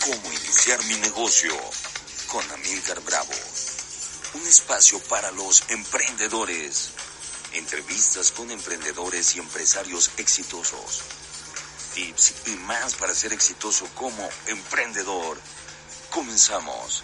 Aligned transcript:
Cómo 0.00 0.32
iniciar 0.32 0.82
mi 0.84 0.96
negocio 0.96 1.54
con 2.26 2.50
Amilcar 2.52 3.00
Bravo. 3.02 3.32
Un 4.34 4.46
espacio 4.46 4.98
para 5.04 5.30
los 5.32 5.62
emprendedores. 5.68 6.90
Entrevistas 7.52 8.32
con 8.32 8.50
emprendedores 8.50 9.36
y 9.36 9.40
empresarios 9.40 10.10
exitosos. 10.16 11.02
Tips 11.94 12.34
y 12.46 12.50
más 12.50 12.94
para 12.94 13.14
ser 13.14 13.32
exitoso 13.32 13.86
como 13.94 14.28
emprendedor. 14.46 15.38
Comenzamos. 16.10 17.02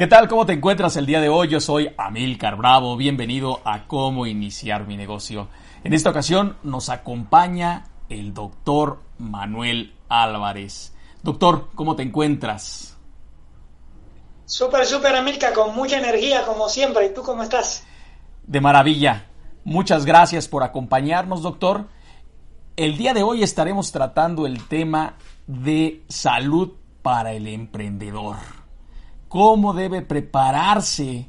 ¿Qué 0.00 0.06
tal? 0.06 0.28
¿Cómo 0.28 0.46
te 0.46 0.54
encuentras 0.54 0.96
el 0.96 1.04
día 1.04 1.20
de 1.20 1.28
hoy? 1.28 1.48
Yo 1.48 1.60
soy 1.60 1.92
Amilcar 1.98 2.56
Bravo. 2.56 2.96
Bienvenido 2.96 3.60
a 3.66 3.86
Cómo 3.86 4.24
Iniciar 4.24 4.86
mi 4.86 4.96
Negocio. 4.96 5.48
En 5.84 5.92
esta 5.92 6.08
ocasión 6.08 6.56
nos 6.62 6.88
acompaña 6.88 7.90
el 8.08 8.32
doctor 8.32 9.02
Manuel 9.18 9.94
Álvarez. 10.08 10.94
Doctor, 11.22 11.68
¿cómo 11.74 11.96
te 11.96 12.02
encuentras? 12.02 12.96
Súper, 14.46 14.86
súper, 14.86 15.14
Amilcar, 15.16 15.52
con 15.52 15.76
mucha 15.76 15.98
energía 15.98 16.46
como 16.46 16.70
siempre. 16.70 17.04
¿Y 17.04 17.12
tú 17.12 17.20
cómo 17.20 17.42
estás? 17.42 17.84
De 18.46 18.62
maravilla. 18.62 19.26
Muchas 19.64 20.06
gracias 20.06 20.48
por 20.48 20.62
acompañarnos, 20.62 21.42
doctor. 21.42 21.88
El 22.74 22.96
día 22.96 23.12
de 23.12 23.22
hoy 23.22 23.42
estaremos 23.42 23.92
tratando 23.92 24.46
el 24.46 24.66
tema 24.66 25.16
de 25.46 26.02
salud 26.08 26.70
para 27.02 27.34
el 27.34 27.46
emprendedor. 27.46 28.59
¿Cómo 29.30 29.74
debe 29.74 30.02
prepararse 30.02 31.28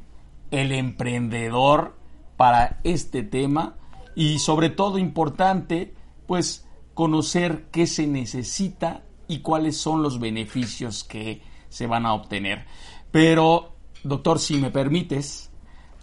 el 0.50 0.72
emprendedor 0.72 1.96
para 2.36 2.80
este 2.82 3.22
tema? 3.22 3.76
Y 4.16 4.40
sobre 4.40 4.70
todo 4.70 4.98
importante, 4.98 5.94
pues 6.26 6.66
conocer 6.94 7.66
qué 7.70 7.86
se 7.86 8.08
necesita 8.08 9.04
y 9.28 9.38
cuáles 9.38 9.76
son 9.76 10.02
los 10.02 10.18
beneficios 10.18 11.04
que 11.04 11.42
se 11.68 11.86
van 11.86 12.04
a 12.04 12.14
obtener. 12.14 12.66
Pero, 13.12 13.76
doctor, 14.02 14.40
si 14.40 14.56
me 14.56 14.72
permites, 14.72 15.52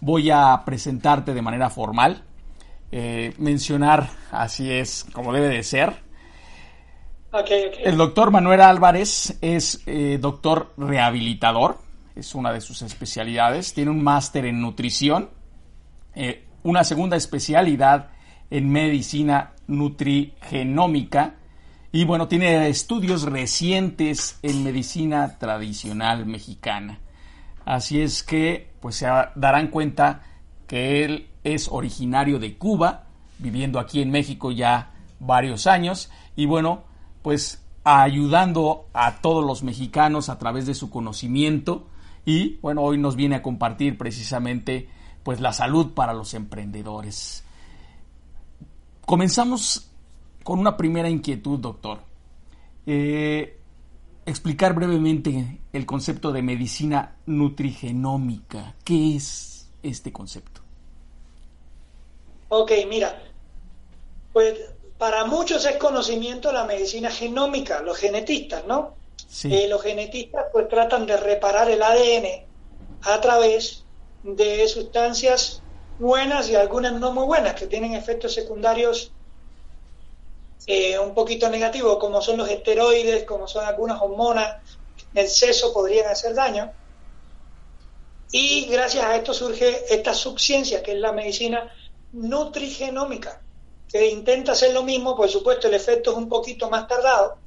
voy 0.00 0.30
a 0.30 0.62
presentarte 0.64 1.34
de 1.34 1.42
manera 1.42 1.68
formal, 1.68 2.24
eh, 2.92 3.34
mencionar, 3.36 4.08
así 4.32 4.72
es 4.72 5.04
como 5.12 5.34
debe 5.34 5.48
de 5.48 5.62
ser. 5.62 6.02
Okay, 7.30 7.66
okay. 7.66 7.84
El 7.84 7.98
doctor 7.98 8.30
Manuel 8.30 8.62
Álvarez 8.62 9.36
es 9.42 9.82
eh, 9.84 10.16
doctor 10.18 10.72
rehabilitador, 10.78 11.89
es 12.20 12.34
una 12.34 12.52
de 12.52 12.60
sus 12.60 12.82
especialidades, 12.82 13.72
tiene 13.72 13.90
un 13.90 14.02
máster 14.02 14.44
en 14.44 14.60
nutrición, 14.60 15.30
eh, 16.14 16.44
una 16.62 16.84
segunda 16.84 17.16
especialidad 17.16 18.10
en 18.50 18.70
medicina 18.70 19.52
nutrigenómica 19.66 21.36
y 21.92 22.04
bueno, 22.04 22.28
tiene 22.28 22.68
estudios 22.68 23.22
recientes 23.22 24.38
en 24.42 24.62
medicina 24.62 25.38
tradicional 25.38 26.26
mexicana. 26.26 26.98
Así 27.64 28.02
es 28.02 28.22
que 28.22 28.70
pues 28.80 28.96
se 28.96 29.06
darán 29.34 29.68
cuenta 29.68 30.22
que 30.66 31.04
él 31.04 31.28
es 31.42 31.68
originario 31.68 32.38
de 32.38 32.58
Cuba, 32.58 33.06
viviendo 33.38 33.80
aquí 33.80 34.02
en 34.02 34.10
México 34.10 34.52
ya 34.52 34.92
varios 35.20 35.66
años 35.66 36.10
y 36.36 36.44
bueno, 36.44 36.84
pues 37.22 37.64
ayudando 37.82 38.88
a 38.92 39.22
todos 39.22 39.44
los 39.44 39.62
mexicanos 39.62 40.28
a 40.28 40.38
través 40.38 40.66
de 40.66 40.74
su 40.74 40.90
conocimiento 40.90 41.86
y 42.24 42.56
bueno, 42.56 42.82
hoy 42.82 42.98
nos 42.98 43.16
viene 43.16 43.36
a 43.36 43.42
compartir 43.42 43.96
precisamente 43.96 44.88
pues 45.22 45.40
la 45.40 45.52
salud 45.52 45.92
para 45.94 46.14
los 46.14 46.34
emprendedores. 46.34 47.44
Comenzamos 49.04 49.90
con 50.42 50.58
una 50.58 50.76
primera 50.76 51.08
inquietud, 51.08 51.58
doctor. 51.58 52.00
Eh, 52.86 53.58
explicar 54.26 54.74
brevemente 54.74 55.60
el 55.72 55.86
concepto 55.86 56.32
de 56.32 56.42
medicina 56.42 57.16
nutrigenómica. 57.26 58.74
¿Qué 58.84 59.16
es 59.16 59.70
este 59.82 60.12
concepto? 60.12 60.60
Ok, 62.48 62.72
mira, 62.88 63.20
pues 64.32 64.58
para 64.98 65.24
muchos 65.24 65.64
es 65.64 65.76
conocimiento 65.76 66.52
la 66.52 66.64
medicina 66.64 67.10
genómica, 67.10 67.80
los 67.80 67.96
genetistas, 67.96 68.66
¿no? 68.66 68.99
Eh, 69.44 69.68
los 69.68 69.82
genetistas 69.82 70.46
pues 70.52 70.68
tratan 70.68 71.06
de 71.06 71.16
reparar 71.16 71.70
el 71.70 71.82
ADN 71.82 72.48
a 73.02 73.20
través 73.20 73.86
de 74.22 74.66
sustancias 74.66 75.62
buenas 75.98 76.48
y 76.48 76.56
algunas 76.56 76.94
no 76.94 77.12
muy 77.12 77.26
buenas, 77.26 77.54
que 77.54 77.66
tienen 77.66 77.94
efectos 77.94 78.34
secundarios 78.34 79.14
eh, 80.66 80.98
un 80.98 81.14
poquito 81.14 81.48
negativos, 81.48 81.98
como 81.98 82.20
son 82.20 82.38
los 82.38 82.48
esteroides, 82.48 83.24
como 83.24 83.46
son 83.46 83.64
algunas 83.64 84.00
hormonas, 84.02 84.56
el 85.14 85.24
exceso 85.24 85.72
podrían 85.72 86.08
hacer 86.08 86.34
daño. 86.34 86.72
Y 88.32 88.66
gracias 88.66 89.04
a 89.04 89.16
esto 89.16 89.32
surge 89.32 89.92
esta 89.94 90.14
subciencia, 90.14 90.82
que 90.82 90.92
es 90.92 90.98
la 90.98 91.12
medicina 91.12 91.72
nutrigenómica, 92.12 93.42
que 93.88 94.08
intenta 94.08 94.52
hacer 94.52 94.72
lo 94.72 94.82
mismo, 94.82 95.16
por 95.16 95.28
supuesto 95.28 95.68
el 95.68 95.74
efecto 95.74 96.10
es 96.10 96.16
un 96.16 96.28
poquito 96.28 96.68
más 96.68 96.86
tardado, 96.86 97.38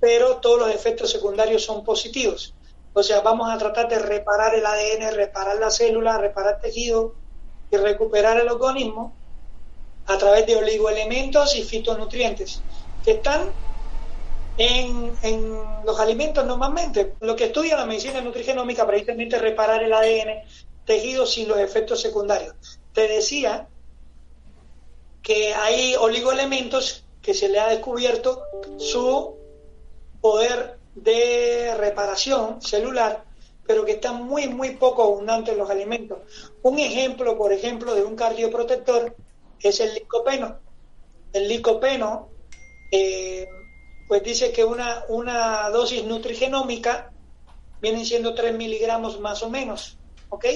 pero 0.00 0.36
todos 0.36 0.58
los 0.58 0.70
efectos 0.70 1.10
secundarios 1.10 1.64
son 1.64 1.84
positivos. 1.84 2.54
O 2.92 3.02
sea, 3.02 3.20
vamos 3.20 3.50
a 3.50 3.58
tratar 3.58 3.88
de 3.88 3.98
reparar 3.98 4.54
el 4.54 4.66
ADN, 4.66 5.14
reparar 5.14 5.58
la 5.58 5.70
célula, 5.70 6.18
reparar 6.18 6.60
tejido 6.60 7.14
y 7.70 7.76
recuperar 7.76 8.40
el 8.40 8.48
organismo 8.48 9.14
a 10.06 10.16
través 10.16 10.46
de 10.46 10.56
oligoelementos 10.56 11.54
y 11.54 11.62
fitonutrientes 11.62 12.62
que 13.04 13.12
están 13.12 13.52
en, 14.56 15.12
los 15.84 16.00
alimentos 16.00 16.44
normalmente. 16.44 17.14
Lo 17.20 17.36
que 17.36 17.44
estudia 17.44 17.76
la 17.76 17.86
medicina 17.86 18.20
nutrigenómica 18.20 18.86
precisamente 18.86 19.36
es 19.36 19.42
reparar 19.42 19.82
el 19.82 19.92
ADN, 19.92 20.42
tejido 20.84 21.26
sin 21.26 21.48
los 21.48 21.58
efectos 21.58 22.00
secundarios. 22.00 22.80
Te 22.92 23.06
decía 23.06 23.68
que 25.22 25.54
hay 25.54 25.94
oligoelementos 25.94 27.04
que 27.22 27.34
se 27.34 27.48
le 27.48 27.60
ha 27.60 27.68
descubierto 27.68 28.42
su 28.78 29.37
poder 30.20 30.78
de 30.94 31.74
reparación 31.76 32.60
celular, 32.60 33.24
pero 33.66 33.84
que 33.84 33.92
están 33.92 34.24
muy, 34.24 34.48
muy 34.48 34.70
poco 34.76 35.02
abundantes 35.02 35.52
en 35.52 35.58
los 35.58 35.70
alimentos. 35.70 36.18
Un 36.62 36.78
ejemplo, 36.78 37.36
por 37.36 37.52
ejemplo, 37.52 37.94
de 37.94 38.02
un 38.02 38.16
cardioprotector 38.16 39.14
es 39.60 39.80
el 39.80 39.94
licopeno. 39.94 40.58
El 41.32 41.48
licopeno, 41.48 42.30
eh, 42.90 43.46
pues 44.08 44.22
dice 44.22 44.52
que 44.52 44.64
una, 44.64 45.04
una 45.08 45.68
dosis 45.70 46.04
nutrigenómica 46.04 47.12
vienen 47.80 48.06
siendo 48.06 48.34
3 48.34 48.56
miligramos 48.56 49.20
más 49.20 49.42
o 49.42 49.50
menos, 49.50 49.98
¿ok? 50.30 50.46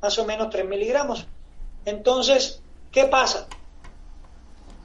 Más 0.00 0.18
o 0.18 0.24
menos 0.24 0.50
3 0.50 0.64
miligramos. 0.66 1.26
Entonces, 1.84 2.62
¿qué 2.92 3.04
pasa? 3.04 3.48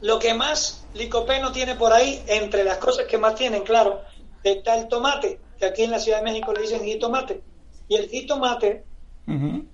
Lo 0.02 0.18
que 0.18 0.34
más 0.34 0.86
licopeno 0.94 1.52
tiene 1.52 1.76
por 1.76 1.94
ahí, 1.94 2.24
entre 2.28 2.64
las 2.64 2.78
cosas 2.78 3.06
que 3.06 3.18
más 3.18 3.36
tienen, 3.36 3.64
claro, 3.64 4.02
está 4.44 4.78
el 4.78 4.88
tomate, 4.88 5.40
que 5.58 5.66
aquí 5.66 5.84
en 5.84 5.92
la 5.92 6.00
Ciudad 6.00 6.20
de 6.20 6.24
México 6.26 6.54
le 6.54 6.62
dicen 6.62 6.84
jitomate. 6.84 7.42
Y 7.88 7.96
el 7.96 8.08
jitomate, 8.10 8.86
uh 9.28 9.32
-huh. 9.32 9.66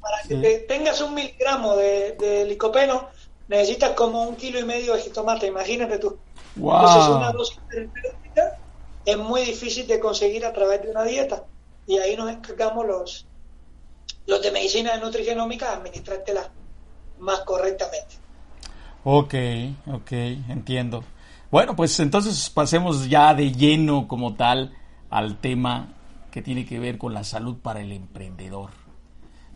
para 0.00 0.22
que 0.22 0.34
Sí. 0.34 0.40
te 0.42 0.58
tengas 0.60 1.00
un 1.00 1.14
miligramo 1.14 1.76
de, 1.76 2.12
de 2.18 2.44
licopeno, 2.46 3.08
necesitas 3.48 3.90
como 3.92 4.22
un 4.24 4.36
kilo 4.36 4.58
y 4.58 4.64
medio 4.64 4.94
de 4.94 5.00
jitomate, 5.02 5.46
imagínate 5.46 5.98
tú. 5.98 6.18
Wow. 6.56 6.76
Entonces 6.76 7.08
una 7.10 7.32
dosis 7.32 7.58
terapéutica 7.68 8.58
es 9.04 9.16
muy 9.16 9.42
difícil 9.42 9.86
de 9.86 9.98
conseguir 10.00 10.44
a 10.44 10.52
través 10.52 10.82
de 10.82 10.90
una 10.90 11.04
dieta. 11.04 11.44
Y 11.86 11.98
ahí 11.98 12.16
nos 12.16 12.30
encargamos 12.30 12.86
los, 12.86 13.26
los 14.26 14.42
de 14.42 14.50
medicina 14.50 14.92
de 14.94 15.00
nutrigenómica 15.00 15.70
a 15.70 15.76
administrártela 15.76 16.50
más 17.18 17.40
correctamente. 17.40 18.16
Ok, 19.04 19.34
ok, 19.92 20.12
entiendo. 20.48 21.04
Bueno, 21.50 21.74
pues 21.74 21.98
entonces 21.98 22.48
pasemos 22.48 23.08
ya 23.08 23.34
de 23.34 23.52
lleno 23.52 24.06
como 24.06 24.34
tal 24.34 24.76
al 25.10 25.40
tema 25.40 25.94
que 26.30 26.42
tiene 26.42 26.64
que 26.64 26.78
ver 26.78 26.96
con 26.96 27.12
la 27.12 27.24
salud 27.24 27.56
para 27.58 27.80
el 27.80 27.90
emprendedor. 27.90 28.70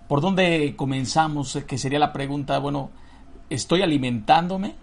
¿Por 0.08 0.20
dónde 0.20 0.75
comenzamos? 0.76 1.56
Que 1.69 1.79
sería 1.79 2.00
la 2.00 2.12
pregunta, 2.12 2.58
bueno, 2.58 2.91
¿estoy 3.49 3.82
alimentándome? 3.82 4.75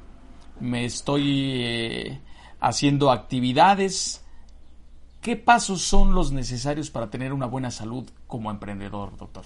¿Me 0.61 0.85
estoy 0.85 1.61
eh, 1.63 2.21
haciendo 2.61 3.11
actividades? 3.11 4.23
¿Qué 5.21 5.35
pasos 5.35 5.81
son 5.81 6.15
los 6.15 6.31
necesarios 6.31 6.89
para 6.89 7.09
tener 7.09 7.33
una 7.33 7.45
buena 7.45 7.71
salud 7.71 8.09
como 8.25 8.49
emprendedor, 8.49 9.17
doctor? 9.17 9.43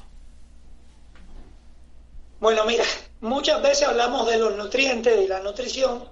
Bueno, 2.40 2.64
mira, 2.66 2.84
muchas 3.22 3.62
veces 3.64 3.88
hablamos 3.88 4.28
de 4.28 4.38
los 4.38 4.56
nutrientes, 4.56 5.18
de 5.18 5.28
la 5.28 5.40
nutrición, 5.42 6.04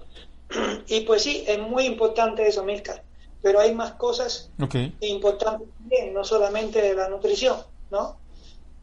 y 0.88 1.02
pues 1.02 1.24
sí, 1.24 1.44
es 1.48 1.60
muy 1.60 1.86
importante 1.86 2.48
eso, 2.48 2.64
Mirka, 2.64 3.02
pero 3.42 3.60
hay 3.60 3.74
más 3.74 3.94
cosas 3.94 4.50
importantes 5.02 5.68
también, 5.78 6.14
no 6.14 6.24
solamente 6.24 6.82
de 6.82 6.94
la 6.94 7.10
nutrición, 7.10 7.58
¿no? 7.92 8.18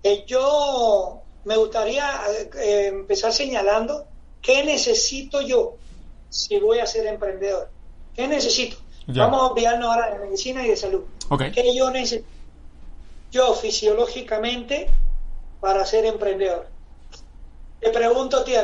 Eh, 0.02 0.24
yo 0.26 1.22
me 1.44 1.56
gustaría 1.56 2.20
eh, 2.58 2.86
empezar 2.88 3.32
señalando 3.32 4.06
qué 4.40 4.64
necesito 4.64 5.40
yo 5.40 5.76
si 6.28 6.58
voy 6.58 6.78
a 6.78 6.86
ser 6.86 7.06
emprendedor. 7.06 7.68
¿Qué 8.14 8.26
necesito? 8.26 8.76
Vamos 9.06 9.40
a 9.40 9.46
olvidarnos 9.46 9.90
ahora 9.90 10.10
de 10.12 10.24
medicina 10.24 10.64
y 10.64 10.68
de 10.68 10.76
salud. 10.76 11.02
¿Qué 11.52 11.74
yo 11.74 11.90
necesito? 11.90 12.28
Yo 13.30 13.54
fisiológicamente 13.54 14.88
para 15.60 15.84
ser 15.84 16.04
emprendedor. 16.04 16.68
Te 17.80 17.90
pregunto 17.90 18.38
a 18.38 18.44
ti, 18.44 18.54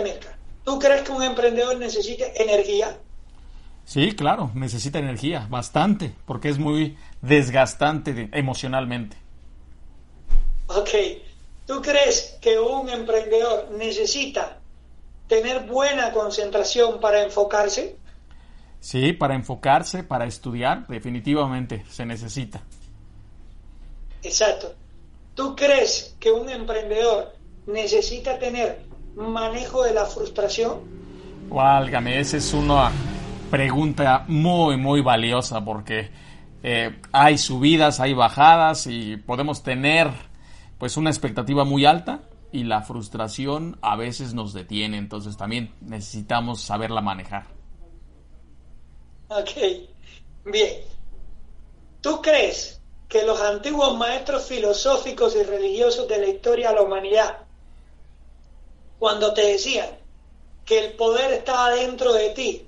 ¿tú 0.66 0.80
crees 0.80 1.02
que 1.02 1.12
un 1.12 1.22
emprendedor 1.22 1.78
necesita 1.78 2.26
energía? 2.34 2.98
Sí, 3.84 4.12
claro, 4.16 4.50
necesita 4.54 4.98
energía, 4.98 5.46
bastante, 5.48 6.12
porque 6.26 6.48
es 6.48 6.58
muy 6.58 6.98
desgastante 7.22 8.28
emocionalmente. 8.32 9.16
Ok, 10.66 10.90
¿tú 11.66 11.80
crees 11.80 12.36
que 12.40 12.58
un 12.58 12.88
emprendedor 12.88 13.70
necesita 13.78 14.58
tener 15.28 15.66
buena 15.66 16.10
concentración 16.10 16.98
para 16.98 17.22
enfocarse? 17.22 17.96
Sí, 18.80 19.12
para 19.12 19.36
enfocarse, 19.36 20.02
para 20.02 20.26
estudiar, 20.26 20.88
definitivamente 20.88 21.84
se 21.88 22.04
necesita. 22.04 22.60
Exacto. 24.24 24.74
¿Tú 25.36 25.54
crees 25.54 26.16
que 26.18 26.32
un 26.32 26.48
emprendedor 26.48 27.36
necesita 27.66 28.36
tener 28.40 28.95
manejo 29.16 29.82
de 29.82 29.94
la 29.94 30.04
frustración? 30.04 30.80
Válgame, 31.48 32.20
esa 32.20 32.36
es 32.36 32.52
una 32.52 32.90
pregunta 33.50 34.24
muy, 34.28 34.76
muy 34.76 35.00
valiosa 35.00 35.64
porque 35.64 36.10
eh, 36.62 37.00
hay 37.12 37.38
subidas, 37.38 38.00
hay 38.00 38.14
bajadas 38.14 38.86
y 38.86 39.16
podemos 39.16 39.62
tener 39.62 40.10
pues 40.78 40.96
una 40.96 41.10
expectativa 41.10 41.64
muy 41.64 41.84
alta 41.84 42.22
y 42.52 42.64
la 42.64 42.82
frustración 42.82 43.78
a 43.82 43.96
veces 43.96 44.34
nos 44.34 44.52
detiene, 44.52 44.98
entonces 44.98 45.36
también 45.36 45.74
necesitamos 45.80 46.60
saberla 46.60 47.00
manejar. 47.00 47.46
Ok, 49.28 49.50
bien. 50.44 50.82
¿Tú 52.00 52.20
crees 52.22 52.80
que 53.08 53.24
los 53.24 53.40
antiguos 53.40 53.96
maestros 53.96 54.46
filosóficos 54.46 55.36
y 55.36 55.42
religiosos 55.42 56.08
de 56.08 56.18
la 56.18 56.26
historia 56.26 56.70
de 56.70 56.76
la 56.76 56.82
humanidad, 56.82 57.45
cuando 58.98 59.32
te 59.34 59.43
decían 59.43 59.88
que 60.64 60.84
el 60.84 60.93
poder 60.94 61.32
estaba 61.32 61.70
dentro 61.70 62.12
de 62.12 62.31
ti, 62.31 62.66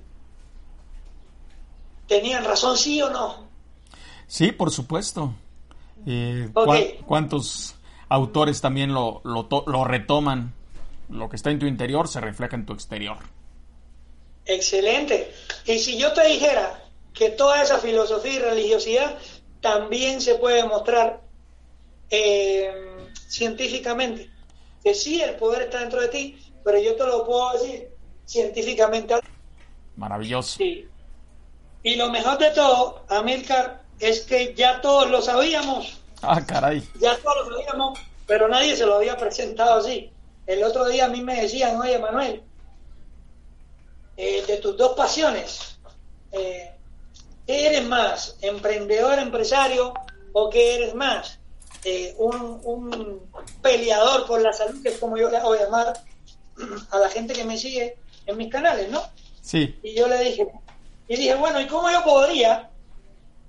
tenían 2.07 2.45
razón, 2.45 2.77
sí 2.77 3.01
o 3.03 3.11
no? 3.11 3.49
Sí, 4.27 4.53
por 4.53 4.71
supuesto. 4.71 5.35
Eh, 6.07 6.49
¿Cuántos 7.07 7.75
autores 8.09 8.61
también 8.61 8.93
lo, 8.93 9.21
lo, 9.25 9.85
retoman? 9.85 10.55
Lo 11.11 11.29
que 11.29 11.37
está 11.37 11.51
en 11.51 11.59
tu 11.59 11.67
interior 11.67 12.09
se 12.09 12.21
refleja 12.21 12.57
en 12.57 12.67
tu 12.67 12.73
exterior. 12.73 13.19
Excelente. 14.45 15.33
Y 15.67 15.79
si 15.79 15.99
yo 15.99 16.13
te 16.13 16.27
dijera 16.27 16.83
que 17.13 17.31
toda 17.31 17.63
esa 17.63 17.79
filosofía 17.79 18.35
y 18.35 18.39
religiosidad 18.39 19.19
también 19.61 20.21
se 20.21 20.37
puede 20.37 20.65
mostrar 20.65 21.21
eh, 22.11 22.71
científicamente, 23.29 24.31
que 24.83 24.95
sí, 24.95 25.21
el 25.21 25.37
poder 25.37 25.63
está 25.63 25.81
dentro 25.81 26.01
de 26.01 26.09
ti, 26.09 26.53
pero 26.65 26.79
yo 26.79 26.97
te 26.97 27.05
lo 27.05 27.25
puedo 27.27 27.53
decir 27.53 27.89
científicamente. 28.25 29.15
Maravilloso. 29.97 30.59
Sí. 30.59 30.89
Y 31.83 31.97
lo 31.97 32.11
mejor 32.11 32.39
de 32.39 32.51
todo, 32.51 33.05
Amilcar, 33.09 33.83
es 33.99 34.21
que 34.21 34.55
ya 34.55 34.81
todos 34.81 35.11
lo 35.11 35.23
sabíamos. 35.23 36.01
Ah, 36.23 36.45
caray. 36.45 36.87
Ya 37.01 37.17
todos 37.19 37.49
lo 37.49 37.57
sabíamos, 37.57 37.99
pero 38.27 38.49
nadie 38.49 38.77
se 38.77 38.87
lo 38.87 38.97
había 38.97 39.17
presentado 39.17 39.79
así. 39.79 40.13
El 40.47 40.63
otro 40.65 40.87
día 40.89 41.07
a 41.07 41.09
mí 41.09 41.23
me 41.23 41.43
decían, 41.43 41.81
oye 41.81 41.99
Manuel, 41.99 42.43
eh, 44.17 44.45
de 44.47 44.57
tus 44.57 44.77
dos 44.77 44.97
pasiones, 44.97 45.79
eh, 46.33 46.73
¿qué 47.47 47.67
eres 47.67 47.87
más? 47.87 48.37
¿Emprendedor, 48.41 49.19
empresario 49.19 49.95
o 50.33 50.51
qué 50.51 50.77
eres 50.77 50.95
más? 50.95 51.39
Eh, 51.85 52.15
un, 52.19 52.61
un, 52.65 53.31
peleador 53.63 54.27
por 54.27 54.41
la 54.41 54.53
salud, 54.53 54.83
que 54.83 54.91
es 54.91 54.99
como 54.99 55.17
yo 55.17 55.31
le 55.31 55.37
hago 55.37 55.55
llamar 55.55 55.95
a 56.91 56.99
la 56.99 57.09
gente 57.09 57.35
que 57.35 57.45
me 57.45 57.57
sigue 57.57 57.97
en 58.27 58.37
mis 58.37 58.51
canales, 58.51 58.91
¿no? 58.91 59.03
Sí. 59.41 59.79
Y 59.83 59.95
yo 59.95 60.09
le 60.09 60.19
dije, 60.19 60.49
y 61.09 61.17
dije, 61.17 61.35
bueno, 61.37 61.61
¿y 61.61 61.67
cómo 61.67 61.91
yo 61.91 62.03
podría 62.05 62.71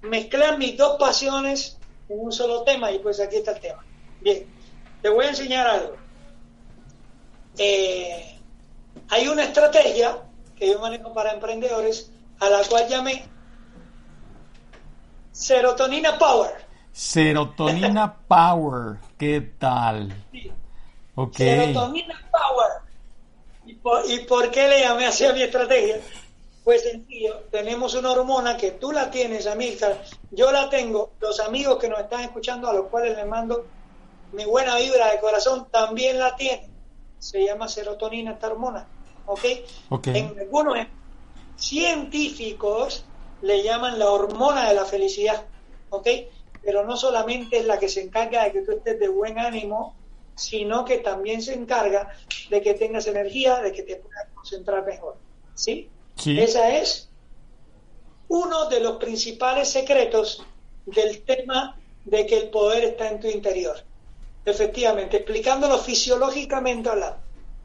mezclar 0.02 0.58
mis 0.58 0.78
dos 0.78 0.98
pasiones 0.98 1.78
en 2.08 2.20
un 2.20 2.32
solo 2.32 2.64
tema? 2.64 2.92
Y 2.92 3.00
pues 3.00 3.20
aquí 3.20 3.38
está 3.38 3.52
el 3.52 3.62
tema. 3.62 3.84
Bien, 4.22 4.46
te 5.02 5.10
voy 5.10 5.26
a 5.26 5.30
enseñar 5.30 5.68
algo. 5.68 5.96
Eh, 7.58 8.40
hay 9.10 9.28
una 9.28 9.44
estrategia 9.44 10.24
que 10.56 10.70
yo 10.70 10.80
manejo 10.80 11.14
para 11.14 11.34
emprendedores 11.34 12.12
a 12.40 12.50
la 12.50 12.64
cual 12.64 12.88
llamé 12.88 13.26
Serotonina 15.32 16.18
Power. 16.18 16.69
Serotonina 17.00 18.14
Power, 18.28 18.98
¿qué 19.18 19.40
tal? 19.58 20.14
Serotonina 21.34 22.30
Power. 22.30 22.72
¿Y 23.66 23.76
por, 23.76 24.12
¿Y 24.12 24.20
por 24.26 24.52
qué 24.52 24.68
le 24.68 24.82
llamé 24.82 25.06
así 25.06 25.24
a 25.24 25.32
mi 25.32 25.42
estrategia? 25.42 26.02
Pues 26.66 26.84
sencillo, 26.84 27.38
tenemos 27.52 27.94
una 27.94 28.12
hormona 28.12 28.58
que 28.58 28.72
tú 28.72 28.92
la 28.92 29.10
tienes, 29.10 29.48
Amílcar, 29.48 30.04
yo 30.32 30.52
la 30.52 30.70
tengo, 30.70 31.12
los 31.22 31.40
amigos 31.40 31.78
que 31.78 31.88
nos 31.88 32.02
están 32.02 32.20
escuchando, 32.20 32.68
a 32.68 32.74
los 32.74 32.88
cuales 32.88 33.16
les 33.16 33.26
mando 33.26 33.66
mi 34.34 34.44
buena 34.44 34.76
vibra 34.76 35.10
de 35.10 35.22
corazón, 35.22 35.70
también 35.72 36.20
la 36.20 36.36
tienen. 36.36 36.70
Se 37.18 37.46
llama 37.46 37.70
serotonina 37.70 38.34
esta 38.34 38.48
hormona, 38.48 38.86
¿ok? 39.26 39.46
En 40.08 40.38
algunos 40.38 40.76
científicos 41.56 43.06
le 43.42 43.64
llaman 43.64 43.98
la 43.98 44.10
hormona 44.10 44.68
de 44.68 44.76
la 44.76 44.84
felicidad, 44.84 45.46
¿ok? 45.92 46.08
Pero 46.64 46.86
no 46.86 46.98
solamente 46.98 47.58
es 47.58 47.66
la 47.66 47.80
que 47.80 47.90
se 47.90 48.02
encarga 48.02 48.44
de 48.44 48.52
que 48.52 48.62
tú 48.62 48.72
estés 48.74 49.00
de 49.00 49.08
buen 49.08 49.40
ánimo, 49.40 49.96
sino 50.36 50.86
que 50.86 51.00
también 51.00 51.42
se 51.42 51.54
encarga 51.54 52.10
de 52.50 52.62
que 52.62 52.74
tengas 52.74 53.08
energía, 53.08 53.60
de 53.62 53.72
que 53.72 53.84
te 53.84 53.98
puedas 53.98 54.28
concentrar 54.34 54.86
mejor, 54.86 55.18
¿sí? 55.54 55.90
Esa 56.26 56.78
es 56.78 57.10
uno 58.28 58.68
de 58.70 58.80
los 58.80 58.98
principales 58.98 59.70
secretos 59.70 60.46
del 60.86 61.22
tema 61.24 61.78
de 62.06 62.26
que 62.26 62.38
el 62.38 62.50
poder 62.50 62.84
está 62.84 63.10
en 63.10 63.20
tu 63.20 63.28
interior. 63.28 63.78
Efectivamente, 64.46 65.18
explicándolo 65.18 65.78
fisiológicamente 65.78 66.90
hablando, 66.90 67.20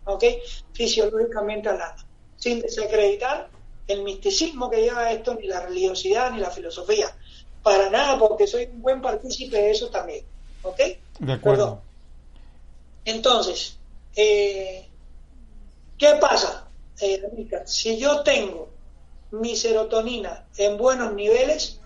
¿ok? 0.05 0.25
Fisiológicamente 0.73 1.69
hablando, 1.69 2.03
sin 2.37 2.61
desacreditar 2.61 3.49
el 3.87 4.03
misticismo 4.03 4.71
que 4.71 4.83
lleva 4.83 5.13
esto, 5.13 5.35
ni 5.35 5.47
la 5.47 5.61
religiosidad, 5.61 6.31
ni 6.31 6.39
la 6.41 6.51
filosofía. 6.51 7.15
Para 7.65 7.89
nada, 7.89 8.19
porque 8.19 8.47
soy 8.47 8.67
un 8.67 8.83
buen 8.83 9.01
partícipe 9.01 9.57
de 9.57 9.71
eso 9.71 9.89
también, 9.89 10.25
¿ok? 10.63 10.81
De 11.19 11.33
acuerdo. 11.33 11.81
Entonces, 13.07 13.79
eh, 14.15 14.87
¿qué 15.99 16.17
pasa? 16.21 16.69
Eh, 17.01 17.23
si 17.65 17.99
yo 17.99 18.23
tengo 18.23 18.69
mi 19.31 19.57
serotonina 19.57 20.47
en 20.59 20.77
buenos 20.77 21.15
niveles, 21.15 21.81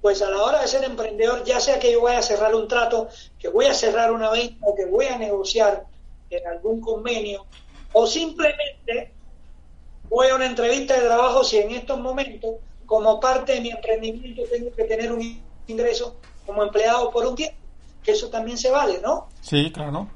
pues 0.00 0.22
a 0.22 0.30
la 0.30 0.42
hora 0.42 0.62
de 0.62 0.68
ser 0.68 0.84
emprendedor, 0.84 1.44
ya 1.44 1.60
sea 1.60 1.78
que 1.78 1.92
yo 1.92 2.00
voy 2.00 2.12
a 2.12 2.22
cerrar 2.22 2.54
un 2.54 2.66
trato, 2.66 3.08
que 3.38 3.48
voy 3.48 3.66
a 3.66 3.74
cerrar 3.74 4.12
una 4.12 4.30
venta 4.30 4.66
o 4.66 4.74
que 4.74 4.86
voy 4.86 5.06
a 5.06 5.18
negociar 5.18 5.86
en 6.30 6.46
algún 6.46 6.80
convenio, 6.80 7.46
o 7.92 8.06
simplemente 8.06 9.14
voy 10.08 10.28
a 10.28 10.36
una 10.36 10.46
entrevista 10.46 10.94
de 10.94 11.06
trabajo 11.06 11.44
si 11.44 11.58
en 11.58 11.72
estos 11.72 12.00
momentos, 12.00 12.56
como 12.86 13.20
parte 13.20 13.54
de 13.54 13.60
mi 13.60 13.70
emprendimiento, 13.70 14.42
tengo 14.50 14.74
que 14.74 14.84
tener 14.84 15.12
un 15.12 15.42
ingreso 15.66 16.16
como 16.46 16.62
empleado 16.62 17.10
por 17.10 17.26
un 17.26 17.34
tiempo, 17.34 17.56
que 18.02 18.12
eso 18.12 18.28
también 18.28 18.56
se 18.56 18.70
vale, 18.70 19.00
¿no? 19.02 19.28
Sí, 19.40 19.70
claro. 19.72 20.08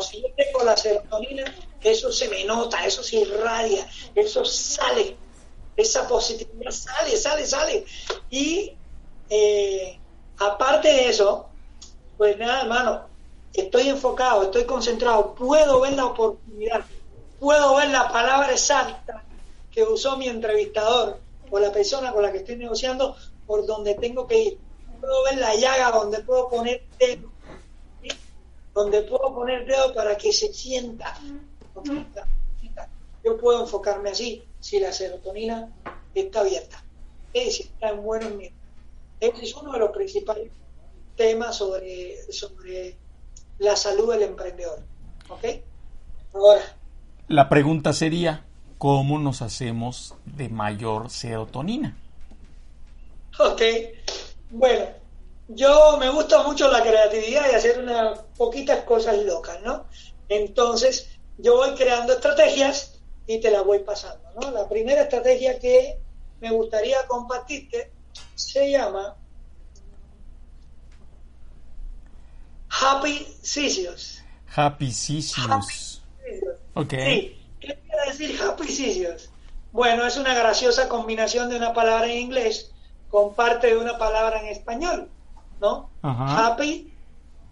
Si 0.00 0.22
yo 0.22 0.28
tengo 0.36 0.64
la 0.64 0.76
serotonina, 0.76 1.44
eso 1.82 2.12
se 2.12 2.28
me 2.28 2.44
nota, 2.44 2.84
eso 2.86 3.02
se 3.02 3.16
irradia, 3.16 3.86
eso 4.14 4.44
sale, 4.44 5.16
esa 5.76 6.06
positividad 6.06 6.70
sale, 6.70 7.16
sale, 7.16 7.46
sale. 7.46 7.84
Y 8.30 8.76
eh, 9.28 9.98
aparte 10.38 10.88
de 10.88 11.08
eso, 11.08 11.48
pues 12.16 12.38
nada, 12.38 12.62
hermano, 12.62 13.06
estoy 13.52 13.88
enfocado, 13.88 14.44
estoy 14.44 14.64
concentrado, 14.64 15.34
puedo 15.34 15.80
ver 15.80 15.94
la 15.94 16.06
oportunidad, 16.06 16.84
puedo 17.38 17.76
ver 17.76 17.88
la 17.88 18.10
palabra 18.12 18.52
exacta 18.52 19.24
que 19.70 19.82
usó 19.82 20.16
mi 20.16 20.28
entrevistador 20.28 21.20
o 21.50 21.58
la 21.58 21.72
persona 21.72 22.12
con 22.12 22.22
la 22.22 22.32
que 22.32 22.38
estoy 22.38 22.56
negociando 22.56 23.16
por 23.46 23.66
donde 23.66 23.94
tengo 23.94 24.26
que 24.26 24.42
ir. 24.42 24.58
Puedo 25.00 25.24
ver 25.24 25.38
la 25.38 25.54
llaga 25.54 25.90
donde 25.90 26.20
puedo 26.20 26.48
poner 26.48 26.84
dedo, 26.98 27.30
donde 28.74 29.02
puedo 29.02 29.34
poner 29.34 29.66
dedo 29.66 29.94
para 29.94 30.16
que 30.16 30.32
se 30.32 30.52
sienta. 30.52 31.18
Yo 33.24 33.36
puedo 33.38 33.62
enfocarme 33.62 34.10
así 34.10 34.44
si 34.60 34.78
la 34.78 34.92
serotonina 34.92 35.70
está 36.14 36.40
abierta, 36.40 36.82
está 37.32 37.90
en 37.90 38.02
buenos 38.02 38.30
niveles. 38.30 38.52
Ese 39.20 39.44
es 39.44 39.54
uno 39.54 39.72
de 39.72 39.78
los 39.78 39.90
principales 39.90 40.50
temas 41.16 41.56
sobre, 41.56 42.32
sobre 42.32 42.96
la 43.58 43.76
salud 43.76 44.12
del 44.12 44.22
emprendedor. 44.22 44.80
¿Ok? 45.28 45.44
Ahora. 46.34 46.62
La 47.28 47.48
pregunta 47.48 47.92
sería, 47.92 48.46
¿cómo 48.80 49.18
nos 49.18 49.42
hacemos 49.42 50.14
de 50.24 50.48
mayor 50.48 51.10
serotonina? 51.10 51.98
Ok. 53.38 53.60
Bueno, 54.48 54.86
yo 55.48 55.98
me 55.98 56.08
gusta 56.08 56.42
mucho 56.44 56.66
la 56.72 56.80
creatividad 56.80 57.44
y 57.52 57.56
hacer 57.56 57.78
unas 57.78 58.20
poquitas 58.38 58.82
cosas 58.84 59.18
locas, 59.18 59.60
¿no? 59.60 59.84
Entonces, 60.30 61.10
yo 61.36 61.56
voy 61.56 61.74
creando 61.74 62.14
estrategias 62.14 62.98
y 63.26 63.38
te 63.38 63.50
las 63.50 63.66
voy 63.66 63.80
pasando, 63.80 64.26
¿no? 64.40 64.50
La 64.50 64.66
primera 64.66 65.02
estrategia 65.02 65.58
que 65.58 65.98
me 66.40 66.50
gustaría 66.50 67.06
compartirte 67.06 67.92
se 68.34 68.70
llama 68.70 69.14
Happy 72.70 73.26
Sicios. 73.42 74.22
Happy 74.56 74.90
Sicios. 74.90 76.02
Ok. 76.72 76.94
Sí. 76.94 77.39
¿Qué 77.60 77.78
quiere 77.86 78.06
decir 78.06 78.40
Happy 78.42 78.68
Sicios? 78.68 79.30
Bueno, 79.72 80.06
es 80.06 80.16
una 80.16 80.34
graciosa 80.34 80.88
combinación 80.88 81.48
de 81.48 81.56
una 81.56 81.72
palabra 81.72 82.06
en 82.06 82.18
inglés 82.18 82.72
con 83.10 83.34
parte 83.34 83.68
de 83.68 83.76
una 83.76 83.98
palabra 83.98 84.40
en 84.40 84.46
español, 84.46 85.08
¿no? 85.60 85.90
Happy 86.02 86.92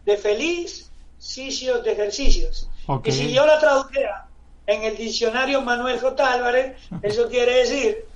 de 0.05 0.17
feliz, 0.17 0.91
sicios 1.19 1.85
de 1.85 1.93
ejercicios. 1.93 2.69
Y 3.05 3.13
si 3.13 3.33
yo 3.33 3.47
la 3.47 3.59
tradujera 3.59 4.29
en 4.67 4.83
el 4.83 4.97
diccionario 4.97 5.61
Manuel 5.63 6.01
J. 6.01 6.33
Álvarez, 6.33 6.77
eso 7.03 7.29
quiere 7.29 7.57
decir 7.57 8.07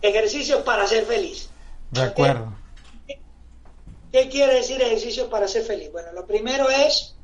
ejercicios 0.00 0.62
para 0.62 0.86
ser 0.86 1.04
feliz. 1.04 1.48
De 1.90 2.02
acuerdo. 2.02 2.52
¿Qué 4.12 4.28
quiere 4.28 4.54
decir 4.54 4.80
ejercicio 4.80 5.30
para 5.30 5.48
ser 5.48 5.62
feliz? 5.62 5.90
Bueno, 5.90 6.12
lo 6.12 6.26
primero 6.26 6.68
es, 6.68 7.14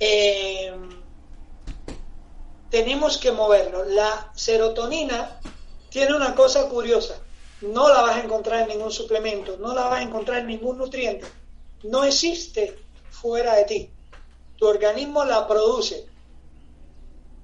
eh, 0.00 0.72
tenemos 2.74 3.18
que 3.18 3.30
moverlo. 3.30 3.84
La 3.84 4.32
serotonina 4.34 5.38
tiene 5.90 6.12
una 6.12 6.34
cosa 6.34 6.68
curiosa, 6.68 7.14
no 7.60 7.88
la 7.88 8.02
vas 8.02 8.16
a 8.16 8.24
encontrar 8.24 8.62
en 8.62 8.68
ningún 8.70 8.90
suplemento, 8.90 9.56
no 9.58 9.72
la 9.72 9.84
vas 9.84 10.00
a 10.00 10.02
encontrar 10.02 10.40
en 10.40 10.48
ningún 10.48 10.78
nutriente, 10.78 11.24
no 11.84 12.02
existe 12.02 12.76
fuera 13.10 13.54
de 13.54 13.64
ti. 13.64 13.90
Tu 14.58 14.66
organismo 14.66 15.24
la 15.24 15.46
produce 15.46 16.04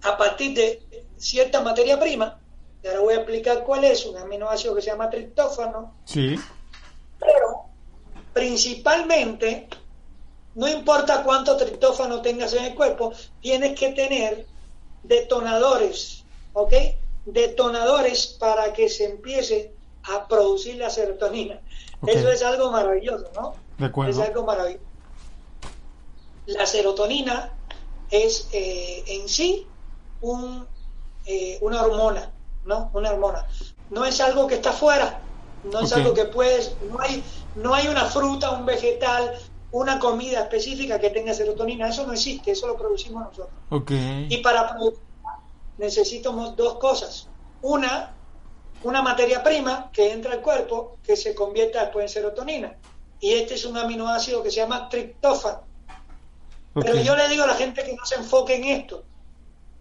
a 0.03 0.17
partir 0.17 0.53
de 0.53 1.05
cierta 1.17 1.61
materia 1.61 2.01
prima, 2.01 2.41
y 2.83 2.89
ahora 2.89 2.99
voy 2.99 3.15
a 3.15 3.19
explicar 3.19 3.63
cuál 3.63 3.85
es, 3.85 4.05
un 4.07 4.17
aminoácido 4.17 4.75
que 4.75 4.83
se 4.83 4.91
llama 4.91 5.11
triptófano. 5.11 5.95
Sí. 6.07 6.41
Pero 7.21 7.67
principalmente, 8.33 9.69
no 10.57 10.67
importa 10.67 11.23
cuánto 11.23 11.57
triptófano 11.57 12.21
tengas 12.21 12.53
en 12.55 12.65
el 12.65 12.75
cuerpo, 12.75 13.13
tienes 13.41 13.79
que 13.79 13.91
tener 13.91 14.51
detonadores, 15.02 16.25
¿ok? 16.52 16.73
Detonadores 17.26 18.26
para 18.26 18.73
que 18.73 18.88
se 18.88 19.04
empiece 19.04 19.75
a 20.04 20.26
producir 20.26 20.76
la 20.76 20.90
serotonina. 20.90 21.61
Eso 22.07 22.30
es 22.30 22.42
algo 22.42 22.71
maravilloso, 22.71 23.30
¿no? 23.35 23.54
De 23.78 23.87
acuerdo. 23.87 24.11
Es 24.11 24.28
algo 24.28 24.45
maravilloso. 24.45 24.85
La 26.47 26.66
serotonina 26.66 27.52
es 28.11 28.49
eh, 28.52 29.04
en 29.07 29.28
sí 29.28 29.66
un, 30.21 30.66
eh, 31.26 31.59
una 31.61 31.83
hormona, 31.83 32.30
¿no? 32.64 32.90
Una 32.95 33.11
hormona. 33.11 33.47
No 33.90 34.04
es 34.04 34.21
algo 34.21 34.47
que 34.47 34.54
está 34.54 34.73
fuera, 34.73 35.21
no 35.64 35.80
es 35.80 35.92
algo 35.92 36.14
que 36.14 36.25
puedes, 36.25 36.73
no 36.90 37.00
hay, 37.00 37.23
no 37.57 37.75
hay 37.75 37.88
una 37.88 38.07
fruta, 38.07 38.50
un 38.52 38.64
vegetal, 38.64 39.38
una 39.73 39.99
comida 39.99 40.41
específica 40.41 40.99
que 40.99 41.11
tenga 41.11 41.33
serotonina, 41.33 41.89
eso 41.89 42.07
no 42.07 42.12
existe, 42.12 42.53
eso 42.53 42.67
lo 42.67 42.77
producimos 42.77 43.23
nosotros. 43.23 43.49
Okay. 43.71 44.27
Y 44.31 44.39
para 44.39 44.71
producir 44.71 45.00
necesitamos 45.79 46.57
dos 46.57 46.75
cosas. 46.79 47.29
Una, 47.62 48.15
una 48.83 49.03
materia 49.03 49.43
prima 49.43 49.91
que 49.93 50.12
entra 50.12 50.33
al 50.33 50.43
cuerpo 50.43 50.99
que 51.03 51.17
se 51.17 51.35
convierta 51.35 51.83
después 51.83 52.05
en 52.05 52.09
serotonina. 52.09 52.77
Y 53.21 53.33
este 53.33 53.55
es 53.55 53.65
un 53.65 53.77
aminoácido 53.77 54.43
que 54.43 54.50
se 54.50 54.57
llama 54.57 54.89
triptófano. 54.89 55.62
Pero 56.75 57.00
yo 57.00 57.17
le 57.17 57.29
digo 57.29 57.45
a 57.45 57.49
la 57.49 57.55
gente 57.55 57.83
que 57.85 57.95
no 57.95 58.05
se 58.05 58.17
enfoque 58.17 58.57
en 58.57 58.65
esto. 58.65 59.05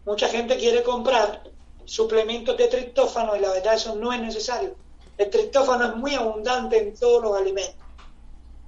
Mucha 0.06 0.28
gente 0.28 0.58
quiere 0.58 0.84
comprar 0.84 1.44
suplementos 1.86 2.58
de 2.58 2.68
triptófano 2.68 3.36
y 3.36 3.40
la 3.40 3.52
verdad 3.52 3.76
eso 3.76 3.96
no 3.96 4.14
es 4.14 4.22
necesario 4.22 4.76
el 5.20 5.30
triptófano 5.30 5.86
es 5.86 5.96
muy 5.98 6.16
abundante 6.16 6.78
en 6.78 6.96
todos 6.96 7.22
los 7.22 7.38
alimentos. 7.38 7.76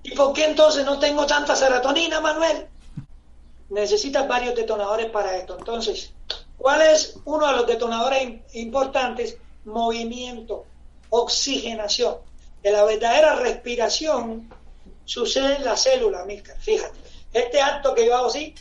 ¿Y 0.04 0.16
por 0.16 0.34
qué 0.34 0.46
entonces 0.46 0.86
no 0.86 1.00
tengo 1.00 1.26
tanta 1.26 1.56
serotonina, 1.56 2.20
Manuel? 2.20 2.68
Necesitas 3.70 4.28
varios 4.28 4.56
detonadores 4.56 5.10
para 5.12 5.38
esto. 5.38 5.58
Entonces, 5.58 6.12
¿cuál 6.58 6.82
es 6.82 7.16
uno 7.26 7.48
de 7.48 7.54
los 7.54 7.68
detonadores 7.68 8.42
importantes? 8.54 9.38
Movimiento, 9.66 10.66
oxigenación. 11.10 12.18
De 12.64 12.72
la 12.72 12.84
verdadera 12.84 13.36
respiración 13.36 14.52
sucede 15.06 15.58
en 15.58 15.66
la 15.66 15.78
célula, 15.78 16.26
Milka. 16.26 16.56
Fíjate, 16.60 16.98
este 17.34 17.62
acto 17.62 17.94
que 17.94 18.06
yo 18.06 18.16
hago 18.16 18.28
así, 18.28 18.56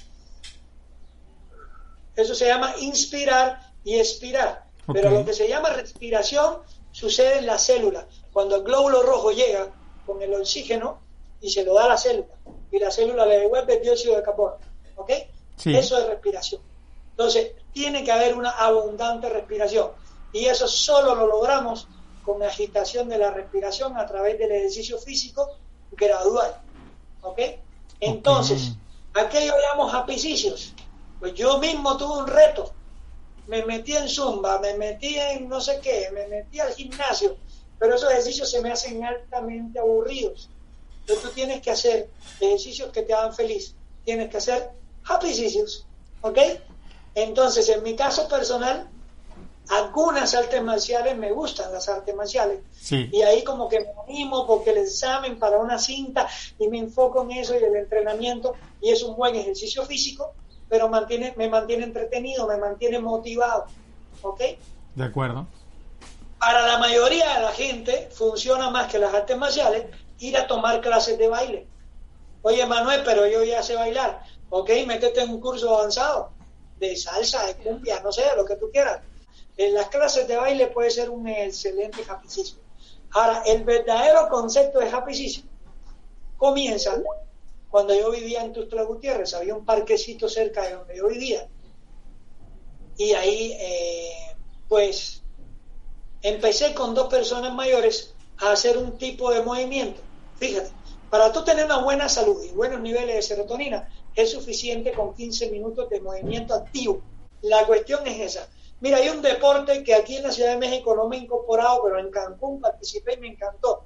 eso 2.17 2.35
se 2.35 2.47
llama 2.47 2.75
inspirar 2.81 3.73
y 3.85 3.99
expirar. 3.99 4.65
Pero 4.93 5.11
lo 5.11 5.25
que 5.25 5.33
se 5.33 5.49
llama 5.49 5.71
respiración 5.71 6.59
sucede 6.93 7.39
en 7.39 7.47
la 7.47 7.59
célula. 7.59 8.07
Cuando 8.33 8.57
el 8.57 8.63
glóbulo 8.63 9.03
rojo 9.03 9.31
llega 9.31 9.69
con 10.07 10.21
el 10.21 10.35
oxígeno 10.35 11.01
y 11.41 11.51
se 11.51 11.65
lo 11.65 11.75
da 11.75 11.85
a 11.85 11.89
la 11.89 11.97
célula, 11.97 12.35
y 12.71 12.79
la 12.79 12.91
célula 12.91 13.27
le 13.27 13.41
devuelve 13.41 13.77
el 13.77 13.83
dióxido 13.83 14.17
de 14.17 14.23
carbono. 14.23 14.57
¿Ok? 14.97 15.11
Eso 15.65 15.99
es 15.99 16.07
respiración. 16.07 16.61
Entonces, 17.11 17.53
tiene 17.73 18.05
que 18.05 18.13
haber 18.13 18.35
una 18.35 18.51
abundante 18.51 19.29
respiración. 19.29 19.91
Y 20.33 20.47
eso 20.47 20.69
solo 20.69 21.15
lo 21.15 21.27
logramos 21.27 21.89
con 22.25 22.43
agitación 22.43 23.09
de 23.09 23.19
la 23.19 23.31
respiración 23.31 23.97
a 23.97 24.07
través 24.07 24.39
del 24.39 24.53
ejercicio 24.53 24.99
físico 24.99 25.49
gradual. 25.93 26.61
¿Ok? 27.23 27.41
Entonces, 28.01 28.73
¿a 29.15 29.29
qué 29.29 29.47
yo 29.47 29.55
llamo 29.57 29.91
apicicios? 29.93 30.75
Pues 31.19 31.35
yo 31.35 31.59
mismo 31.59 31.97
tuve 31.97 32.19
un 32.19 32.27
reto 32.27 32.73
me 33.51 33.65
metí 33.65 33.97
en 33.97 34.09
zumba, 34.09 34.61
me 34.61 34.75
metí 34.75 35.19
en 35.19 35.49
no 35.49 35.61
sé 35.61 35.81
qué, 35.83 36.09
me 36.13 36.29
metí 36.29 36.61
al 36.61 36.73
gimnasio, 36.73 37.37
pero 37.81 37.97
esos 37.97 38.09
ejercicios 38.11 38.49
se 38.49 38.63
me 38.63 38.71
hacen 38.71 39.05
altamente 39.05 39.81
aburridos. 39.81 40.49
Entonces 41.11 41.29
tú 41.29 41.35
tienes 41.35 41.61
que 41.61 41.73
hacer 41.73 42.09
ejercicios 42.39 42.93
que 42.93 43.03
te 43.03 43.13
hagan 43.13 43.35
feliz, 43.35 43.75
tienes 44.05 44.31
que 44.31 44.37
hacer 44.37 44.71
happy 45.05 45.27
ejercicios, 45.27 45.85
¿ok? 46.21 46.39
Entonces, 47.17 47.69
en 47.69 47.83
mi 47.83 47.97
caso 47.97 48.29
personal, 48.29 48.89
algunas 49.71 50.37
artes 50.37 50.63
marciales 50.63 51.19
me 51.19 51.33
gustan 51.33 51.73
las 51.73 51.89
artes 51.89 52.15
marciales 52.15 52.61
y 52.91 53.23
ahí 53.23 53.43
como 53.43 53.69
que 53.69 53.81
me 53.81 53.89
animo 54.07 54.47
porque 54.47 54.71
el 54.71 54.79
examen 54.79 55.37
para 55.37 55.59
una 55.59 55.79
cinta 55.79 56.29
y 56.61 56.69
me 56.69 56.79
enfoco 56.79 57.23
en 57.23 57.33
eso 57.33 57.55
y 57.55 57.65
el 57.65 57.75
entrenamiento 57.75 58.55
y 58.81 58.91
es 58.91 59.03
un 59.03 59.17
buen 59.17 59.35
ejercicio 59.35 59.85
físico 59.85 60.35
pero 60.69 60.89
mantiene, 60.89 61.35
me 61.37 61.49
mantiene 61.49 61.83
entretenido, 61.83 62.47
me 62.47 62.57
mantiene 62.57 63.01
motivado. 63.01 63.67
¿Ok? 64.23 64.41
De 64.95 65.05
acuerdo. 65.05 65.49
Para 66.39 66.65
la 66.65 66.79
mayoría 66.79 67.35
de 67.35 67.41
la 67.41 67.51
gente 67.51 68.09
funciona 68.13 68.71
más 68.71 68.91
que 68.91 69.01
las 69.01 69.13
artes 69.13 69.37
marciales 69.37 69.87
ir 70.21 70.37
a 70.37 70.47
tomar 70.47 70.81
clases 70.81 71.19
de 71.19 71.29
baile. 71.29 71.67
Oye, 72.43 72.65
Manuel, 72.67 73.03
pero 73.05 73.27
yo 73.27 73.43
ya 73.43 73.63
sé 73.63 73.75
bailar. 73.75 74.23
Ok, 74.49 74.71
métete 74.87 75.21
en 75.21 75.31
un 75.31 75.41
curso 75.41 75.77
avanzado 75.77 76.33
de 76.79 76.97
salsa, 76.97 77.47
de 77.47 77.57
cumbia, 77.57 78.01
no 78.01 78.11
sé, 78.11 78.25
lo 78.37 78.45
que 78.45 78.57
tú 78.57 78.71
quieras. 78.71 79.03
En 79.57 79.75
las 79.75 79.89
clases 79.89 80.27
de 80.27 80.37
baile 80.37 80.69
puede 80.69 80.91
ser 80.91 81.11
un 81.11 81.29
excelente 81.29 82.01
ejercicio. 82.01 82.59
Ahora, 83.13 83.43
el 83.47 83.65
verdadero 83.65 84.29
concepto 84.29 84.79
de 84.79 84.87
ejercicio 84.87 85.45
comienza 86.37 86.97
cuando 87.69 87.95
yo 87.95 88.11
vivía 88.11 88.43
en 88.43 88.53
Tuxtla 88.53 88.83
Gutiérrez, 88.83 89.35
había 89.35 89.55
un 89.55 89.65
parquecito 89.65 90.29
cerca 90.29 90.63
de 90.63 90.75
donde 90.75 90.97
yo 90.97 91.09
vivía. 91.09 91.49
Y 92.97 93.13
ahí, 93.13 93.57
eh, 93.61 94.37
pues, 94.69 95.23
empecé 96.23 96.75
con 96.75 96.95
dos 96.95 97.09
personas 97.09 97.55
mayores 97.55 98.15
a 98.39 98.53
hacer 98.53 98.77
un 98.77 98.99
tipo 98.99 99.31
de 99.31 99.43
movimiento. 99.43 100.01
Fíjate, 100.41 100.71
para 101.11 101.31
tú 101.31 101.45
tener 101.45 101.67
una 101.67 101.79
buena 101.83 102.09
salud 102.09 102.43
y 102.43 102.49
buenos 102.53 102.81
niveles 102.81 103.15
de 103.15 103.23
serotonina, 103.23 103.89
es 104.15 104.33
suficiente 104.33 104.93
con 104.93 105.15
15 105.15 105.51
minutos 105.51 105.89
de 105.91 106.01
movimiento 106.01 106.55
activo. 106.55 107.03
La 107.43 107.67
cuestión 107.67 108.07
es 108.07 108.21
esa. 108.21 108.49
Mira, 108.81 108.97
hay 108.97 109.11
un 109.11 109.21
deporte 109.21 109.85
que 109.85 109.95
aquí 109.95 110.17
en 110.17 110.23
la 110.23 110.33
Ciudad 110.33 110.53
de 110.53 110.57
México 110.57 110.97
no 110.97 111.07
me 111.07 111.17
he 111.17 111.21
incorporado, 111.21 111.83
pero 111.85 111.99
en 111.99 112.11
Cancún 112.11 112.61
participé 112.61 113.15
y 113.15 113.19
me 113.19 113.29
encantó. 113.29 113.85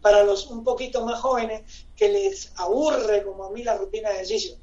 Para 0.00 0.24
los 0.24 0.48
un 0.48 0.64
poquito 0.64 1.06
más 1.06 1.20
jóvenes 1.20 1.62
que 1.94 2.08
les 2.08 2.52
aburre 2.56 3.22
como 3.22 3.44
a 3.44 3.50
mí 3.50 3.62
la 3.62 3.76
rutina 3.76 4.08
de 4.08 4.16
ejercicio. 4.16 4.56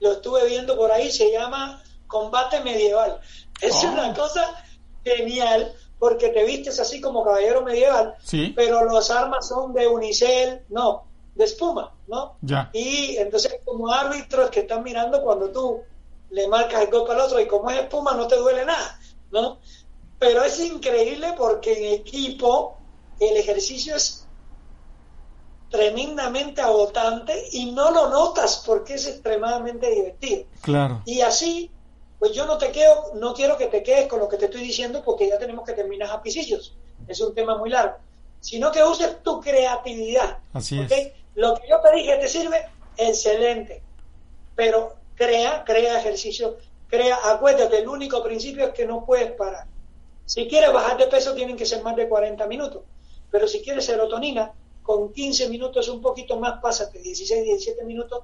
Lo 0.00 0.12
estuve 0.12 0.46
viendo 0.48 0.76
por 0.76 0.90
ahí, 0.90 1.12
se 1.12 1.30
llama 1.30 1.82
combate 2.06 2.60
medieval. 2.60 3.20
Es 3.60 3.74
Oh. 3.84 3.92
una 3.92 4.14
cosa 4.14 4.64
genial 5.04 5.74
porque 6.02 6.30
te 6.30 6.44
vistes 6.44 6.80
así 6.80 7.00
como 7.00 7.22
caballero 7.22 7.62
medieval, 7.62 8.16
Sí. 8.24 8.52
pero 8.56 8.84
las 8.92 9.08
armas 9.08 9.46
son 9.46 9.72
de 9.72 9.86
unicel, 9.86 10.62
no, 10.68 11.04
de 11.36 11.44
espuma, 11.44 11.94
¿no? 12.08 12.34
Ya. 12.40 12.70
Y 12.72 13.18
entonces 13.18 13.54
como 13.64 13.88
árbitros 13.88 14.50
que 14.50 14.60
están 14.62 14.82
mirando 14.82 15.22
cuando 15.22 15.52
tú 15.52 15.78
le 16.30 16.48
marcas 16.48 16.82
el 16.82 16.90
golpe 16.90 17.12
al 17.12 17.20
otro 17.20 17.38
y 17.38 17.46
como 17.46 17.70
es 17.70 17.82
espuma 17.82 18.14
no 18.14 18.26
te 18.26 18.34
duele 18.34 18.64
nada, 18.64 18.98
¿no? 19.30 19.58
Pero 20.18 20.42
es 20.42 20.58
increíble 20.58 21.34
porque 21.38 21.70
en 21.72 22.00
equipo 22.00 22.76
el 23.20 23.36
ejercicio 23.36 23.94
es 23.94 24.26
tremendamente 25.70 26.62
agotante 26.62 27.44
y 27.52 27.70
no 27.70 27.92
lo 27.92 28.08
notas 28.08 28.64
porque 28.66 28.94
es 28.94 29.06
extremadamente 29.06 29.88
divertido. 29.88 30.46
Claro. 30.62 31.00
Y 31.06 31.20
así, 31.20 31.70
pues 32.22 32.34
yo 32.34 32.46
no 32.46 32.56
te 32.56 32.70
quedo, 32.70 33.14
no 33.14 33.34
quiero 33.34 33.58
que 33.58 33.66
te 33.66 33.82
quedes 33.82 34.06
con 34.06 34.20
lo 34.20 34.28
que 34.28 34.36
te 34.36 34.44
estoy 34.44 34.60
diciendo 34.60 35.02
porque 35.04 35.28
ya 35.28 35.40
tenemos 35.40 35.66
que 35.66 35.72
terminar 35.72 36.08
a 36.08 36.22
pisillos. 36.22 36.72
Es 37.08 37.20
un 37.20 37.34
tema 37.34 37.58
muy 37.58 37.68
largo. 37.68 37.96
Sino 38.38 38.70
que 38.70 38.80
uses 38.84 39.24
tu 39.24 39.40
creatividad. 39.40 40.38
Así 40.52 40.78
es. 40.78 41.10
Lo 41.34 41.56
que 41.56 41.68
yo 41.68 41.80
te 41.80 41.96
dije 41.96 42.16
te 42.18 42.28
sirve, 42.28 42.64
excelente. 42.96 43.82
Pero 44.54 44.94
crea, 45.16 45.64
crea 45.64 45.98
ejercicio, 45.98 46.58
crea, 46.86 47.18
acuérdate, 47.24 47.80
el 47.80 47.88
único 47.88 48.22
principio 48.22 48.66
es 48.66 48.72
que 48.72 48.86
no 48.86 49.04
puedes 49.04 49.32
parar. 49.32 49.66
Si 50.24 50.46
quieres 50.46 50.72
bajar 50.72 50.98
de 50.98 51.08
peso 51.08 51.34
tienen 51.34 51.56
que 51.56 51.66
ser 51.66 51.82
más 51.82 51.96
de 51.96 52.08
40 52.08 52.46
minutos. 52.46 52.84
Pero 53.32 53.48
si 53.48 53.62
quieres 53.62 53.84
serotonina, 53.84 54.52
con 54.84 55.12
15 55.12 55.48
minutos 55.48 55.88
un 55.88 56.00
poquito 56.00 56.38
más, 56.38 56.62
pásate, 56.62 57.00
16, 57.00 57.42
17 57.42 57.82
minutos, 57.82 58.22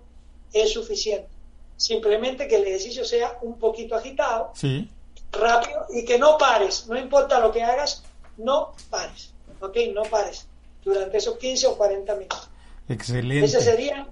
es 0.53 0.73
suficiente. 0.73 1.38
Simplemente 1.79 2.47
que 2.49 2.57
el 2.57 2.67
ejercicio 2.67 3.05
sea 3.05 3.39
un 3.41 3.59
poquito 3.59 3.95
agitado, 3.95 4.51
Sí. 4.55 4.91
rápido 5.33 5.87
y 5.95 6.05
que 6.05 6.19
no 6.19 6.37
pares. 6.37 6.87
No 6.89 6.99
importa 6.99 7.39
lo 7.41 7.51
que 7.53 7.63
hagas, 7.63 8.03
no 8.37 8.75
pares. 8.91 9.33
¿Ok? 9.61 9.77
No 9.95 10.03
pares 10.03 10.47
durante 10.85 11.17
esos 11.19 11.39
15 11.39 11.67
o 11.69 11.77
40 11.79 12.15
minutos. 12.15 12.49
Excelente. 12.89 13.47
Esa 13.47 13.61
sería, 13.61 14.07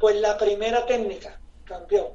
pues, 0.00 0.16
la 0.16 0.36
primera 0.38 0.84
técnica, 0.86 1.38
campeón. 1.64 2.06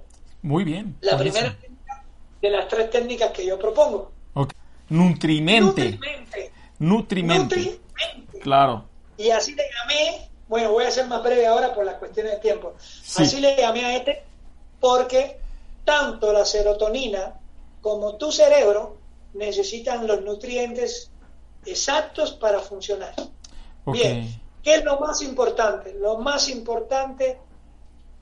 Muy 0.41 0.63
bien. 0.63 0.97
La 1.01 1.17
primera 1.17 1.55
técnica 1.59 2.03
de 2.41 2.49
las 2.49 2.67
tres 2.67 2.89
técnicas 2.89 3.31
que 3.31 3.45
yo 3.45 3.57
propongo. 3.59 4.11
Ok. 4.33 4.53
Nutrimente. 4.89 5.91
Nutrimente. 5.91 6.51
Nutrimente. 6.79 7.55
Nutrimente. 7.55 8.39
Claro. 8.39 8.85
Y 9.17 9.29
así 9.29 9.53
le 9.55 9.63
llamé, 9.63 10.29
bueno, 10.47 10.71
voy 10.71 10.83
a 10.85 10.91
ser 10.91 11.07
más 11.07 11.21
breve 11.23 11.45
ahora 11.45 11.73
por 11.73 11.85
las 11.85 11.95
cuestiones 11.95 12.33
de 12.33 12.39
tiempo. 12.39 12.73
Sí. 12.79 13.23
Así 13.23 13.39
le 13.39 13.55
llamé 13.55 13.85
a 13.85 13.95
este 13.97 14.23
porque 14.83 15.39
tanto 15.85 16.33
la 16.33 16.43
serotonina 16.43 17.39
como 17.79 18.17
tu 18.17 18.33
cerebro 18.33 18.97
necesitan 19.33 20.05
los 20.05 20.23
nutrientes 20.23 21.09
exactos 21.65 22.33
para 22.33 22.59
funcionar. 22.59 23.15
Bien, 23.85 24.41
¿qué 24.61 24.75
es 24.75 24.83
lo 24.83 24.99
más 24.99 25.21
importante? 25.21 25.93
Lo 25.93 26.17
más 26.17 26.49
importante 26.49 27.39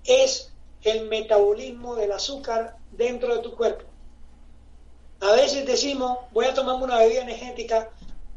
es 0.03 0.53
el 0.83 1.09
metabolismo 1.09 1.95
del 1.95 2.11
azúcar 2.11 2.77
dentro 2.91 3.37
de 3.37 3.41
tu 3.41 3.55
cuerpo. 3.55 3.85
A 5.21 5.31
veces 5.31 5.65
decimos, 5.65 6.19
voy 6.31 6.45
a 6.45 6.53
tomarme 6.53 6.83
una 6.83 6.99
bebida 6.99 7.23
energética, 7.23 7.89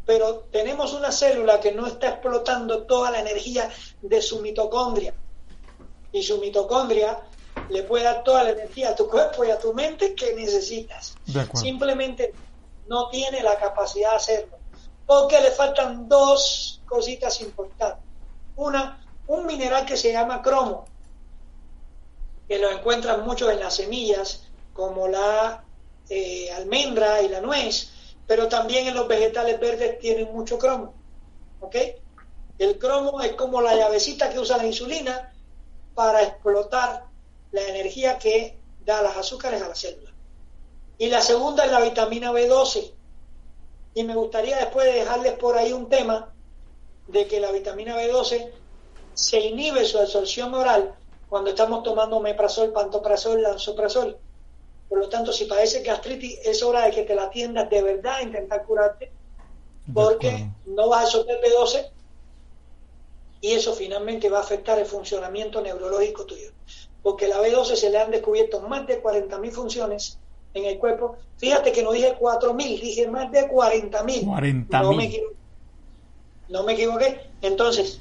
pero 0.07 0.47
tenemos 0.51 0.95
una 0.95 1.13
célula 1.13 1.61
que 1.61 1.73
no 1.73 1.87
está 1.87 2.09
explotando 2.09 2.85
toda 2.85 3.11
la 3.11 3.21
energía 3.21 3.69
de 4.01 4.23
su 4.23 4.41
mitocondria. 4.41 5.13
Y 6.11 6.23
su 6.23 6.39
mitocondria 6.39 7.23
le 7.68 7.83
puede 7.83 8.05
dar 8.05 8.24
toda 8.24 8.44
la 8.44 8.50
energía 8.50 8.90
a 8.90 8.94
tu 8.94 9.09
cuerpo 9.09 9.44
y 9.44 9.50
a 9.50 9.59
tu 9.59 9.72
mente 9.72 10.14
que 10.14 10.35
necesitas. 10.35 11.14
Simplemente 11.55 12.33
no 12.88 13.09
tiene 13.09 13.42
la 13.42 13.57
capacidad 13.59 14.11
de 14.11 14.16
hacerlo. 14.16 14.57
Porque 15.07 15.40
le 15.40 15.50
faltan 15.50 16.09
dos 16.09 16.83
cositas 16.87 17.40
importantes. 17.40 18.05
Una, 18.57 19.05
un 19.27 19.46
mineral 19.46 19.85
que 19.85 19.96
se 19.96 20.12
llama 20.12 20.42
cromo, 20.42 20.87
que 22.48 22.59
lo 22.59 22.70
encuentran 22.70 23.24
mucho 23.24 23.50
en 23.50 23.61
las 23.61 23.77
semillas, 23.77 24.44
como 24.72 25.09
la 25.09 25.64
eh, 26.09 26.50
almendra 26.53 27.22
y 27.22 27.29
la 27.29 27.40
nuez, 27.40 27.90
pero 28.27 28.48
también 28.48 28.87
en 28.87 28.94
los 28.94 29.09
vegetales 29.09 29.61
verdes 29.61 29.98
tienen 29.98 30.33
mucho 30.33 30.59
cromo. 30.59 30.94
¿Ok? 31.61 31.77
El 32.59 32.79
cromo 32.79 33.20
es 33.20 33.33
como 33.33 33.61
la 33.61 33.74
llavecita 33.74 34.31
que 34.31 34.38
usa 34.38 34.59
la 34.59 34.66
insulina 34.66 35.33
para 35.94 36.22
explotar 36.22 37.07
la 37.55 37.69
energía 37.69 38.19
que 38.19 38.59
da 38.85 39.01
las 39.01 39.17
azúcares 39.17 39.62
a 39.62 39.69
la 39.69 39.77
célula. 39.77 40.11
Y 40.99 41.09
la 41.09 41.23
segunda 41.23 41.64
es 41.64 41.71
la 41.71 41.81
vitamina 41.81 42.33
B12. 42.33 42.93
Y 43.95 44.03
me 44.03 44.17
gustaría 44.17 44.57
después 44.57 44.87
de 44.87 44.99
dejarles 44.99 45.35
por 45.35 45.57
ahí 45.57 45.73
un 45.73 45.88
tema 45.88 46.35
de 47.07 47.29
que 47.29 47.38
la 47.38 47.53
vitamina 47.53 47.97
B12 47.97 48.51
se 49.14 49.38
inhibe 49.38 49.85
su 49.85 50.01
absorción 50.01 50.53
oral 50.53 50.97
cuando 51.29 51.51
estamos 51.51 51.85
tomando 51.85 52.19
meprazol, 52.19 52.73
pantoprazol, 52.73 53.40
lansoprazol. 53.40 54.19
Por 54.88 54.99
lo 54.99 55.09
tanto, 55.09 55.33
si 55.33 55.45
padeces 55.45 55.85
gastritis, 55.85 56.40
es 56.45 56.61
hora 56.64 56.87
de 56.87 56.90
que 56.90 57.05
te 57.05 57.14
la 57.14 57.25
atiendas 57.25 57.71
de 57.71 57.83
verdad, 57.83 58.21
intentar 58.21 58.64
curarte, 58.64 59.12
porque 59.93 60.49
no 60.67 60.88
vas 60.88 61.01
a 61.01 61.03
absorber 61.05 61.40
B12 61.40 61.88
y 63.40 63.53
eso 63.53 63.75
finalmente 63.75 64.29
va 64.29 64.38
a 64.38 64.43
afectar 64.43 64.77
el 64.79 64.87
funcionamiento 64.87 65.61
neurológico 65.61 66.25
tuyo. 66.25 66.51
Porque 67.05 67.29
la 67.29 67.38
B12 67.38 67.77
se 67.77 67.90
le 67.90 67.99
han 67.99 68.11
descubierto 68.11 68.62
más 68.62 68.87
de 68.87 69.03
40.000 69.03 69.53
funciones 69.53 70.19
en 70.55 70.64
el 70.64 70.79
cuerpo. 70.79 71.19
Fíjate 71.37 71.71
que 71.71 71.83
no 71.83 71.93
dije 71.93 72.17
4.000, 72.19 72.81
dije 72.81 73.07
más 73.09 73.31
de 73.31 73.47
40.000. 73.47 74.25
40.000. 74.25 74.81
No 74.81 74.93
me 74.95 75.05
equivoqué. 75.05 75.37
No 76.49 76.62
me 76.62 76.73
equivoqué. 76.73 77.21
Entonces, 77.43 78.01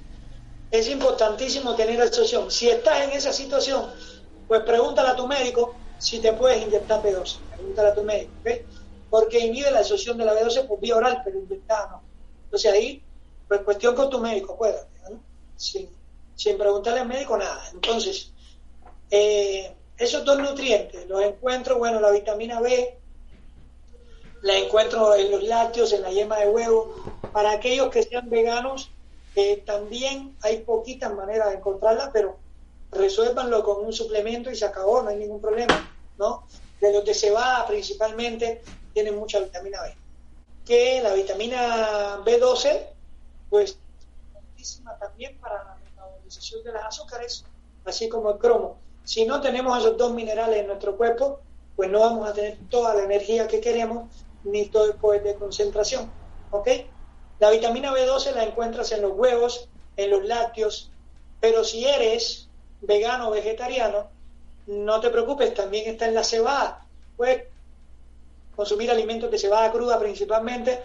es 0.72 0.88
importantísimo 0.88 1.76
tener 1.76 2.02
absorción. 2.02 2.50
Si 2.50 2.70
estás 2.70 3.04
en 3.04 3.12
esa 3.12 3.34
situación, 3.34 3.92
pues 4.48 4.62
pregúntale 4.62 5.10
a 5.10 5.16
tu 5.18 5.28
médico 5.28 5.76
si 5.98 6.20
te 6.20 6.32
puedes 6.32 6.66
inyectar 6.66 7.04
B12. 7.04 7.39
Pregúntale 7.58 7.89
a 7.89 7.94
tu 7.94 8.04
médico, 8.04 8.32
¿ok? 8.39 8.50
Porque 9.10 9.39
inhibe 9.39 9.70
la 9.70 9.80
absorción 9.80 10.18
de 10.18 10.24
la 10.24 10.34
B12 10.34 10.66
por 10.66 10.80
vía 10.80 10.96
oral, 10.96 11.22
pero 11.26 11.39
inyectada 11.39 11.89
no. 11.92 12.04
Entonces 12.46 12.72
ahí, 12.72 13.04
pues 13.50 13.62
cuestión 13.62 13.96
con 13.96 14.10
tu 14.10 14.20
médico, 14.20 14.54
acuérdate, 14.54 14.98
¿no? 15.10 15.24
Sin, 15.58 15.89
sin 16.36 16.58
preguntarle 16.58 17.02
al 17.02 17.08
médico 17.08 17.38
nada. 17.38 17.70
Entonces, 17.74 18.33
eh, 19.15 19.71
esos 19.95 20.26
dos 20.26 20.39
nutrientes 20.39 21.08
los 21.08 21.21
encuentro, 21.21 21.78
bueno, 21.78 21.99
la 21.99 22.10
vitamina 22.10 22.60
B, 22.60 22.97
la 24.41 24.58
encuentro 24.58 25.13
en 25.13 25.30
los 25.30 25.43
lácteos, 25.43 25.93
en 25.93 26.02
la 26.02 26.10
yema 26.10 26.39
de 26.39 26.49
huevo. 26.49 26.95
Para 27.32 27.52
aquellos 27.52 27.91
que 27.91 28.02
sean 28.02 28.28
veganos, 28.28 28.89
eh, 29.36 29.62
también 29.67 30.36
hay 30.41 30.62
poquitas 30.62 31.13
maneras 31.13 31.49
de 31.49 31.58
encontrarla, 31.58 32.10
pero 32.12 32.39
resuélvanlo 32.91 33.63
con 33.63 33.86
un 33.86 33.93
suplemento 33.93 34.49
y 34.49 34.56
se 34.56 34.65
acabó, 34.65 35.04
no 35.04 35.10
hay 35.10 35.17
ningún 35.17 35.39
problema, 35.39 35.88
¿no? 36.17 36.47
De 36.82 36.91
los 36.91 37.06
de 37.06 37.13
cebada 37.13 37.67
principalmente 37.67 38.63
tienen 38.93 39.15
mucha 39.15 39.39
vitamina 39.41 39.80
B. 39.84 39.95
Que 40.65 41.02
la 41.04 41.13
vitamina 41.13 42.17
B12, 42.26 42.88
pues, 43.52 43.78
es 44.58 44.82
también 44.99 45.38
para 45.38 45.63
la 45.63 45.78
metabolización 45.84 46.63
de 46.63 46.71
las 46.71 46.86
azúcares, 46.86 47.45
así 47.86 48.10
como 48.10 48.32
el 48.32 48.39
cromo. 48.39 48.82
Si 49.04 49.26
no 49.26 49.42
tenemos 49.42 49.78
esos 49.78 49.98
dos 49.98 50.13
minerales 50.13 50.60
en 50.60 50.68
nuestro 50.68 50.96
cuerpo, 50.96 51.39
pues 51.76 51.89
no 51.89 52.00
vamos 52.00 52.30
a 52.30 52.34
tener 52.34 52.58
toda 52.70 52.94
la 52.94 53.04
energía 53.04 53.48
que 53.48 53.60
queremos 53.60 54.10
ni 54.44 54.66
todo 54.68 54.86
el 54.86 54.94
poder 54.94 55.24
de 55.24 55.36
concentración. 55.36 56.10
¿Ok? 56.52 56.70
La 57.39 57.50
vitamina 57.50 57.92
B12 57.92 58.34
la 58.34 58.44
encuentras 58.44 58.92
en 58.92 59.02
los 59.02 59.13
huevos, 59.13 59.68
en 59.98 60.12
los 60.12 60.24
lácteos, 60.24 60.92
pero 61.39 61.63
si 61.63 61.86
eres 61.86 62.48
vegano 62.82 63.30
o 63.30 63.32
vegetariano, 63.32 64.08
no 64.68 65.00
te 65.02 65.10
preocupes, 65.10 65.54
también 65.54 65.89
está 65.89 66.08
en 66.08 66.16
la 66.16 66.24
cebada. 66.24 66.86
Puedes 67.18 67.44
consumir 68.56 68.92
alimentos 68.92 69.30
de 69.32 69.38
cebada 69.38 69.72
cruda 69.72 70.00
principalmente 70.00 70.82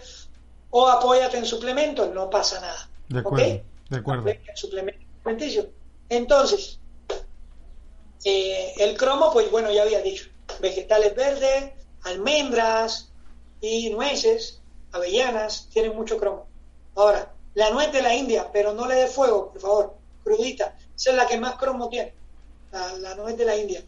o 0.71 0.87
apóyate 0.87 1.37
en 1.37 1.45
suplementos, 1.45 2.13
no 2.13 2.29
pasa 2.29 2.59
nada. 2.59 2.89
De 3.07 3.19
¿Ok? 3.19 3.25
acuerdo, 3.25 3.61
de 3.89 3.97
acuerdo. 3.97 4.29
En 4.29 4.57
suplementos 4.57 5.05
alimenticios. 5.23 5.67
Entonces, 6.09 6.79
eh, 8.23 8.73
el 8.77 8.97
cromo, 8.97 9.31
pues 9.31 9.49
bueno, 9.49 9.71
ya 9.71 9.83
había 9.83 10.01
dicho, 10.01 10.25
vegetales 10.59 11.15
verdes, 11.15 11.71
almendras 12.03 13.11
y 13.61 13.89
nueces, 13.89 14.61
avellanas, 14.91 15.67
tienen 15.71 15.95
mucho 15.95 16.17
cromo. 16.17 16.47
Ahora, 16.95 17.33
la 17.53 17.69
nuez 17.71 17.91
de 17.91 18.01
la 18.01 18.13
India, 18.13 18.49
pero 18.51 18.73
no 18.73 18.87
le 18.87 18.95
dé 18.95 19.07
fuego, 19.07 19.51
por 19.51 19.61
favor, 19.61 19.97
crudita, 20.23 20.75
esa 20.95 21.11
es 21.11 21.15
la 21.15 21.27
que 21.27 21.37
más 21.37 21.55
cromo 21.55 21.89
tiene. 21.89 22.13
la, 22.71 23.15
nuez 23.15 23.37
de 23.37 23.45
la 23.45 23.55
India. 23.55 23.83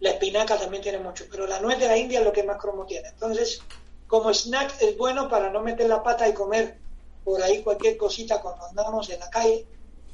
La 0.00 0.10
espinaca 0.10 0.58
también 0.58 0.82
tiene 0.82 0.98
mucho, 0.98 1.26
pero 1.30 1.46
la 1.46 1.60
nuez 1.60 1.78
de 1.78 1.86
la 1.86 1.96
India 1.96 2.20
es 2.20 2.24
lo 2.24 2.32
que 2.32 2.42
más 2.42 2.56
cromo 2.56 2.86
tiene. 2.86 3.08
Entonces, 3.08 3.60
como 4.06 4.32
snack 4.32 4.80
es 4.80 4.96
bueno 4.96 5.28
para 5.28 5.50
no 5.50 5.60
meter 5.60 5.86
la 5.86 6.02
pata 6.02 6.26
y 6.26 6.32
comer 6.32 6.78
por 7.24 7.42
ahí 7.42 7.62
cualquier 7.62 7.96
cosita 7.96 8.40
cuando 8.40 8.66
andamos 8.66 9.10
en 9.10 9.20
la 9.20 9.28
calle, 9.28 9.66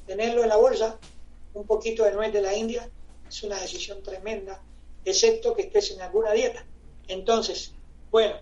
tenerlo 0.06 0.42
en 0.42 0.48
la 0.48 0.56
bolsa, 0.56 0.98
un 1.56 1.66
poquito 1.66 2.04
de 2.04 2.12
nuez 2.12 2.32
de 2.32 2.42
la 2.42 2.54
India, 2.54 2.88
es 3.28 3.42
una 3.42 3.58
decisión 3.58 4.02
tremenda, 4.02 4.62
excepto 5.04 5.54
que 5.54 5.62
estés 5.62 5.90
en 5.92 6.02
alguna 6.02 6.32
dieta. 6.32 6.64
Entonces, 7.08 7.72
bueno, 8.10 8.36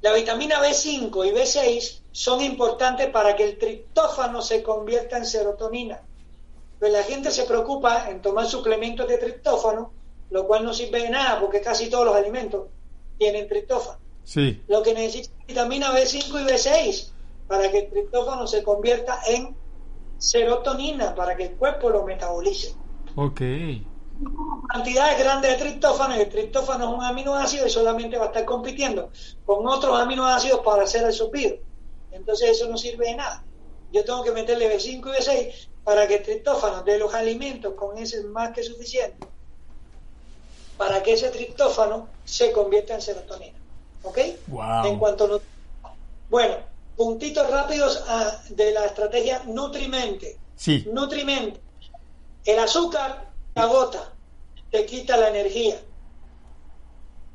la 0.00 0.14
vitamina 0.14 0.62
B5 0.62 1.26
y 1.26 1.30
B6 1.32 2.00
son 2.12 2.40
importantes 2.40 3.08
para 3.10 3.34
que 3.34 3.44
el 3.44 3.58
triptófano 3.58 4.40
se 4.42 4.62
convierta 4.62 5.18
en 5.18 5.26
serotonina. 5.26 6.00
Pues 6.78 6.92
la 6.92 7.02
gente 7.02 7.30
se 7.30 7.44
preocupa 7.44 8.08
en 8.08 8.22
tomar 8.22 8.46
suplementos 8.46 9.08
de 9.08 9.18
triptófano, 9.18 9.92
lo 10.30 10.46
cual 10.46 10.64
no 10.64 10.72
sirve 10.72 11.02
de 11.02 11.10
nada 11.10 11.40
porque 11.40 11.60
casi 11.60 11.90
todos 11.90 12.06
los 12.06 12.14
alimentos 12.14 12.68
tienen 13.18 13.48
triptófano. 13.48 13.98
Sí. 14.24 14.62
Lo 14.68 14.82
que 14.82 14.94
necesita 14.94 15.34
es 15.40 15.46
vitamina 15.48 15.92
B5 15.92 16.40
y 16.40 16.44
B6 16.44 17.08
para 17.48 17.70
que 17.70 17.80
el 17.80 17.90
triptófano 17.90 18.46
se 18.46 18.62
convierta 18.62 19.20
en 19.26 19.59
serotonina, 20.20 21.14
para 21.16 21.36
que 21.36 21.46
el 21.46 21.50
cuerpo 21.56 21.90
lo 21.90 22.04
metabolice. 22.04 22.76
Ok. 23.16 23.40
Cantidades 24.68 25.18
grandes 25.18 25.50
de 25.50 25.64
triptófano 25.64 26.16
y 26.16 26.20
el 26.20 26.28
triptófano 26.28 26.90
es 26.90 26.94
un 26.94 27.02
aminoácido 27.02 27.66
y 27.66 27.70
solamente 27.70 28.18
va 28.18 28.26
a 28.26 28.28
estar 28.28 28.44
compitiendo 28.44 29.10
con 29.44 29.66
otros 29.66 29.98
aminoácidos 29.98 30.60
para 30.60 30.84
hacer 30.84 31.04
el 31.04 31.12
sopido. 31.12 31.56
Entonces 32.12 32.50
eso 32.50 32.68
no 32.68 32.76
sirve 32.76 33.06
de 33.06 33.16
nada. 33.16 33.42
Yo 33.92 34.04
tengo 34.04 34.22
que 34.22 34.30
meterle 34.30 34.72
B5 34.72 34.98
y 34.98 35.00
B6 35.00 35.68
para 35.82 36.06
que 36.06 36.16
el 36.16 36.22
triptófano 36.22 36.82
de 36.82 36.98
los 36.98 37.12
alimentos 37.14 37.74
con 37.74 37.98
ese 37.98 38.18
es 38.18 38.24
más 38.26 38.52
que 38.52 38.62
suficiente 38.62 39.26
para 40.80 41.02
que 41.02 41.12
ese 41.12 41.28
triptófano 41.28 42.08
se 42.24 42.52
convierta 42.52 42.94
en 42.94 43.02
serotonina. 43.02 43.58
¿Ok? 44.02 44.16
En 44.84 44.98
cuanto 44.98 45.42
a 45.82 45.92
Bueno, 46.30 46.54
puntitos 47.00 47.48
rápidos 47.50 48.04
ah, 48.08 48.42
de 48.50 48.72
la 48.72 48.84
estrategia 48.84 49.40
Nutrimente. 49.46 50.38
Sí. 50.54 50.86
Nutrimente. 50.92 51.58
El 52.44 52.58
azúcar 52.58 53.30
te 53.54 53.60
agota, 53.62 54.12
te 54.70 54.84
quita 54.84 55.16
la 55.16 55.30
energía. 55.30 55.80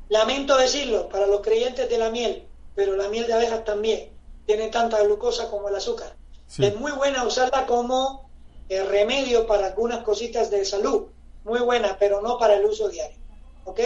Lamento 0.10 0.56
decirlo 0.56 1.10
para 1.10 1.26
los 1.26 1.42
creyentes 1.42 1.90
de 1.90 1.98
la 1.98 2.12
miel, 2.12 2.48
pero 2.76 2.96
la 2.96 3.10
miel 3.10 3.26
de 3.26 3.34
abejas 3.34 3.66
también 3.66 4.12
tiene 4.46 4.68
tanta 4.68 5.02
glucosa 5.02 5.50
como 5.50 5.68
el 5.68 5.76
azúcar. 5.76 6.16
Es 6.60 6.76
muy 6.76 6.92
buena 6.92 7.24
usarla 7.24 7.66
como 7.66 8.30
eh, 8.70 8.84
remedio 8.84 9.48
para 9.48 9.66
algunas 9.66 10.04
cositas 10.04 10.52
de 10.52 10.64
salud, 10.64 11.08
muy 11.44 11.62
buena, 11.62 11.98
pero 11.98 12.22
no 12.22 12.38
para 12.38 12.54
el 12.58 12.66
uso 12.66 12.88
diario. 12.88 13.18
¿Ok? 13.64 13.80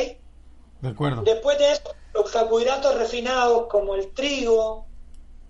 De 0.81 0.89
acuerdo. 0.89 1.21
Después 1.21 1.57
de 1.57 1.71
eso, 1.71 1.95
los 2.13 2.29
carbohidratos 2.29 2.95
refinados 2.95 3.67
como 3.67 3.95
el 3.95 4.13
trigo, 4.13 4.88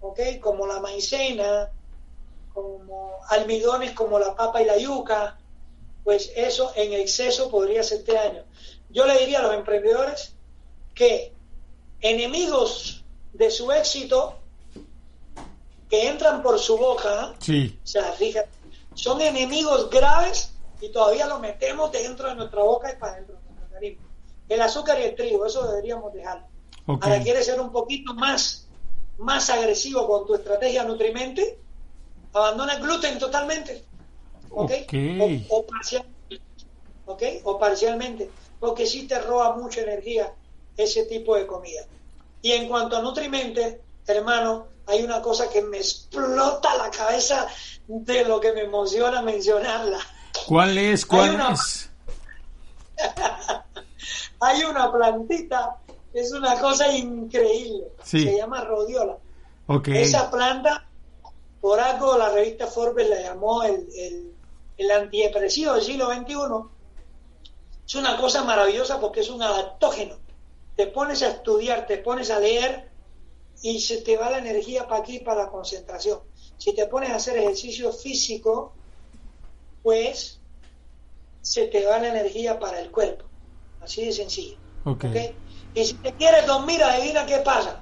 ¿ok? 0.01 0.19
Como 0.41 0.67
la 0.67 0.79
maicena, 0.79 1.69
como 2.53 3.17
almidones 3.29 3.91
como 3.91 4.19
la 4.19 4.35
papa 4.35 4.61
y 4.61 4.65
la 4.65 4.77
yuca, 4.77 5.37
pues 6.03 6.31
eso 6.35 6.71
en 6.75 6.93
exceso 6.93 7.49
podría 7.49 7.81
hacerte 7.81 8.13
daño. 8.13 8.43
Yo 8.89 9.05
le 9.05 9.19
diría 9.19 9.39
a 9.39 9.43
los 9.43 9.53
emprendedores 9.53 10.33
que 10.95 11.33
enemigos 12.01 13.03
de 13.33 13.51
su 13.51 13.71
éxito 13.71 14.35
que 15.89 16.07
entran 16.07 16.41
por 16.43 16.59
su 16.59 16.77
boca, 16.77 17.35
sí. 17.39 17.77
o 17.83 17.87
sea, 17.87 18.11
fíjate, 18.13 18.49
son 18.93 19.21
enemigos 19.21 19.89
graves 19.89 20.53
y 20.81 20.89
todavía 20.89 21.25
lo 21.25 21.39
metemos 21.39 21.91
dentro 21.91 22.29
de 22.29 22.35
nuestra 22.35 22.63
boca 22.63 22.91
y 22.93 22.97
para 22.97 23.15
dentro 23.15 23.35
de 23.35 23.41
nuestro 23.41 23.65
organismo. 23.65 24.07
El 24.47 24.61
azúcar 24.61 24.99
y 24.99 25.03
el 25.03 25.15
trigo, 25.15 25.45
eso 25.45 25.67
deberíamos 25.67 26.13
dejarlo. 26.13 26.47
Ahora 26.87 27.21
quieres 27.21 27.45
ser 27.45 27.59
un 27.59 27.71
poquito 27.71 28.13
más, 28.15 28.67
más 29.19 29.49
agresivo 29.49 30.07
con 30.07 30.25
tu 30.25 30.35
estrategia 30.35 30.83
nutrimente, 30.83 31.59
abandona 32.33 32.73
el 32.73 32.81
gluten 32.81 33.19
totalmente. 33.19 33.83
¿Ok? 34.49 34.71
O, 35.49 35.65
parcialmente. 35.65 36.41
¿Ok? 37.05 37.23
O 37.43 37.59
parcialmente. 37.59 38.29
Porque 38.59 38.85
sí 38.85 39.07
te 39.07 39.19
roba 39.19 39.55
mucha 39.55 39.81
energía 39.81 40.33
ese 40.75 41.05
tipo 41.05 41.35
de 41.35 41.45
comida. 41.45 41.81
Y 42.41 42.53
en 42.53 42.67
cuanto 42.67 42.97
a 42.97 43.01
nutrimente, 43.01 43.81
hermano, 44.07 44.67
hay 44.87 45.03
una 45.03 45.21
cosa 45.21 45.49
que 45.49 45.61
me 45.61 45.77
explota 45.77 46.75
la 46.77 46.89
cabeza 46.89 47.47
de 47.87 48.25
lo 48.25 48.39
que 48.39 48.53
me 48.53 48.61
emociona 48.61 49.21
mencionarla. 49.21 49.99
¿Cuál 50.47 50.77
es? 50.77 51.05
¿Cuál 51.05 51.39
es? 51.51 51.89
hay 54.39 54.63
una 54.63 54.91
plantita, 54.91 55.77
es 56.13 56.31
una 56.31 56.59
cosa 56.59 56.95
increíble. 56.95 57.91
Se 58.03 58.37
llama 58.37 58.63
rodiola. 58.63 59.17
Esa 59.85 60.31
planta, 60.31 60.87
por 61.61 61.79
algo 61.79 62.17
la 62.17 62.29
revista 62.29 62.67
Forbes 62.67 63.09
la 63.09 63.21
llamó 63.21 63.63
el, 63.63 63.87
el, 63.95 64.33
el 64.77 64.91
antidepresivo 64.91 65.73
del 65.73 65.83
siglo 65.83 66.11
XXI. 66.11 66.33
Es 67.85 67.95
una 67.95 68.17
cosa 68.17 68.43
maravillosa 68.43 68.99
porque 68.99 69.19
es 69.19 69.29
un 69.29 69.41
adaptógeno. 69.41 70.15
Te 70.75 70.87
pones 70.87 71.21
a 71.21 71.29
estudiar, 71.29 71.85
te 71.85 71.97
pones 71.97 72.31
a 72.31 72.39
leer 72.39 72.89
y 73.61 73.79
se 73.79 73.97
te 73.97 74.17
va 74.17 74.29
la 74.29 74.37
energía 74.37 74.87
para 74.87 75.01
aquí, 75.01 75.19
para 75.19 75.43
la 75.43 75.49
concentración. 75.49 76.19
Si 76.57 76.73
te 76.73 76.87
pones 76.87 77.09
a 77.11 77.15
hacer 77.15 77.37
ejercicio 77.37 77.91
físico, 77.91 78.73
pues 79.83 80.39
se 81.41 81.67
te 81.67 81.85
va 81.85 81.99
la 81.99 82.09
energía 82.09 82.59
para 82.59 82.79
el 82.79 82.91
cuerpo. 82.91 83.25
Así 83.81 84.05
de 84.05 84.11
sencillo. 84.11 84.57
Okay. 84.85 85.35
Y 85.73 85.85
si 85.85 85.93
te 85.95 86.13
quieres 86.13 86.45
dormir, 86.45 86.83
adivina 86.83 87.25
qué 87.25 87.37
pasa. 87.37 87.81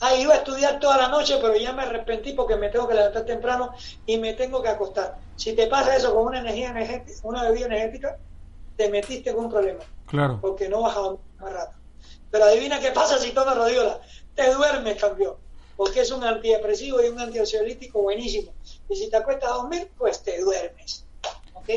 Ah, 0.00 0.16
iba 0.16 0.34
a 0.34 0.38
estudiar 0.38 0.80
toda 0.80 0.96
la 0.96 1.08
noche, 1.08 1.38
pero 1.40 1.56
ya 1.56 1.72
me 1.72 1.82
arrepentí 1.82 2.32
porque 2.32 2.56
me 2.56 2.68
tengo 2.70 2.88
que 2.88 2.94
levantar 2.94 3.24
temprano 3.24 3.72
y 4.04 4.18
me 4.18 4.34
tengo 4.34 4.60
que 4.60 4.68
acostar. 4.68 5.16
Si 5.36 5.52
te 5.52 5.68
pasa 5.68 5.96
eso 5.96 6.12
con 6.12 6.26
una 6.26 6.40
energía 6.40 6.70
energética, 6.70 7.20
una 7.22 7.44
bebida 7.44 7.66
energética, 7.66 8.18
te 8.76 8.88
metiste 8.88 9.32
con 9.32 9.44
un 9.44 9.50
problema. 9.52 9.80
Claro. 10.06 10.38
Porque 10.40 10.68
no 10.68 10.82
vas 10.82 10.96
a 10.96 11.00
dormir 11.00 11.20
más 11.38 11.52
rato. 11.52 11.76
Pero 12.32 12.44
adivina 12.44 12.80
qué 12.80 12.90
pasa 12.90 13.18
si 13.18 13.30
tomas 13.30 13.56
rodiola. 13.56 14.00
Te 14.34 14.52
duermes, 14.52 15.00
campeón. 15.00 15.36
Porque 15.76 16.00
es 16.00 16.10
un 16.10 16.24
antidepresivo 16.24 17.00
y 17.02 17.08
un 17.08 17.20
antiociolítico 17.20 18.02
buenísimo. 18.02 18.52
Y 18.88 18.96
si 18.96 19.08
te 19.08 19.16
acuestas 19.16 19.52
a 19.52 19.54
dormir, 19.54 19.90
pues 19.96 20.22
te 20.22 20.40
duermes. 20.40 21.04
¿Ok? 21.54 21.68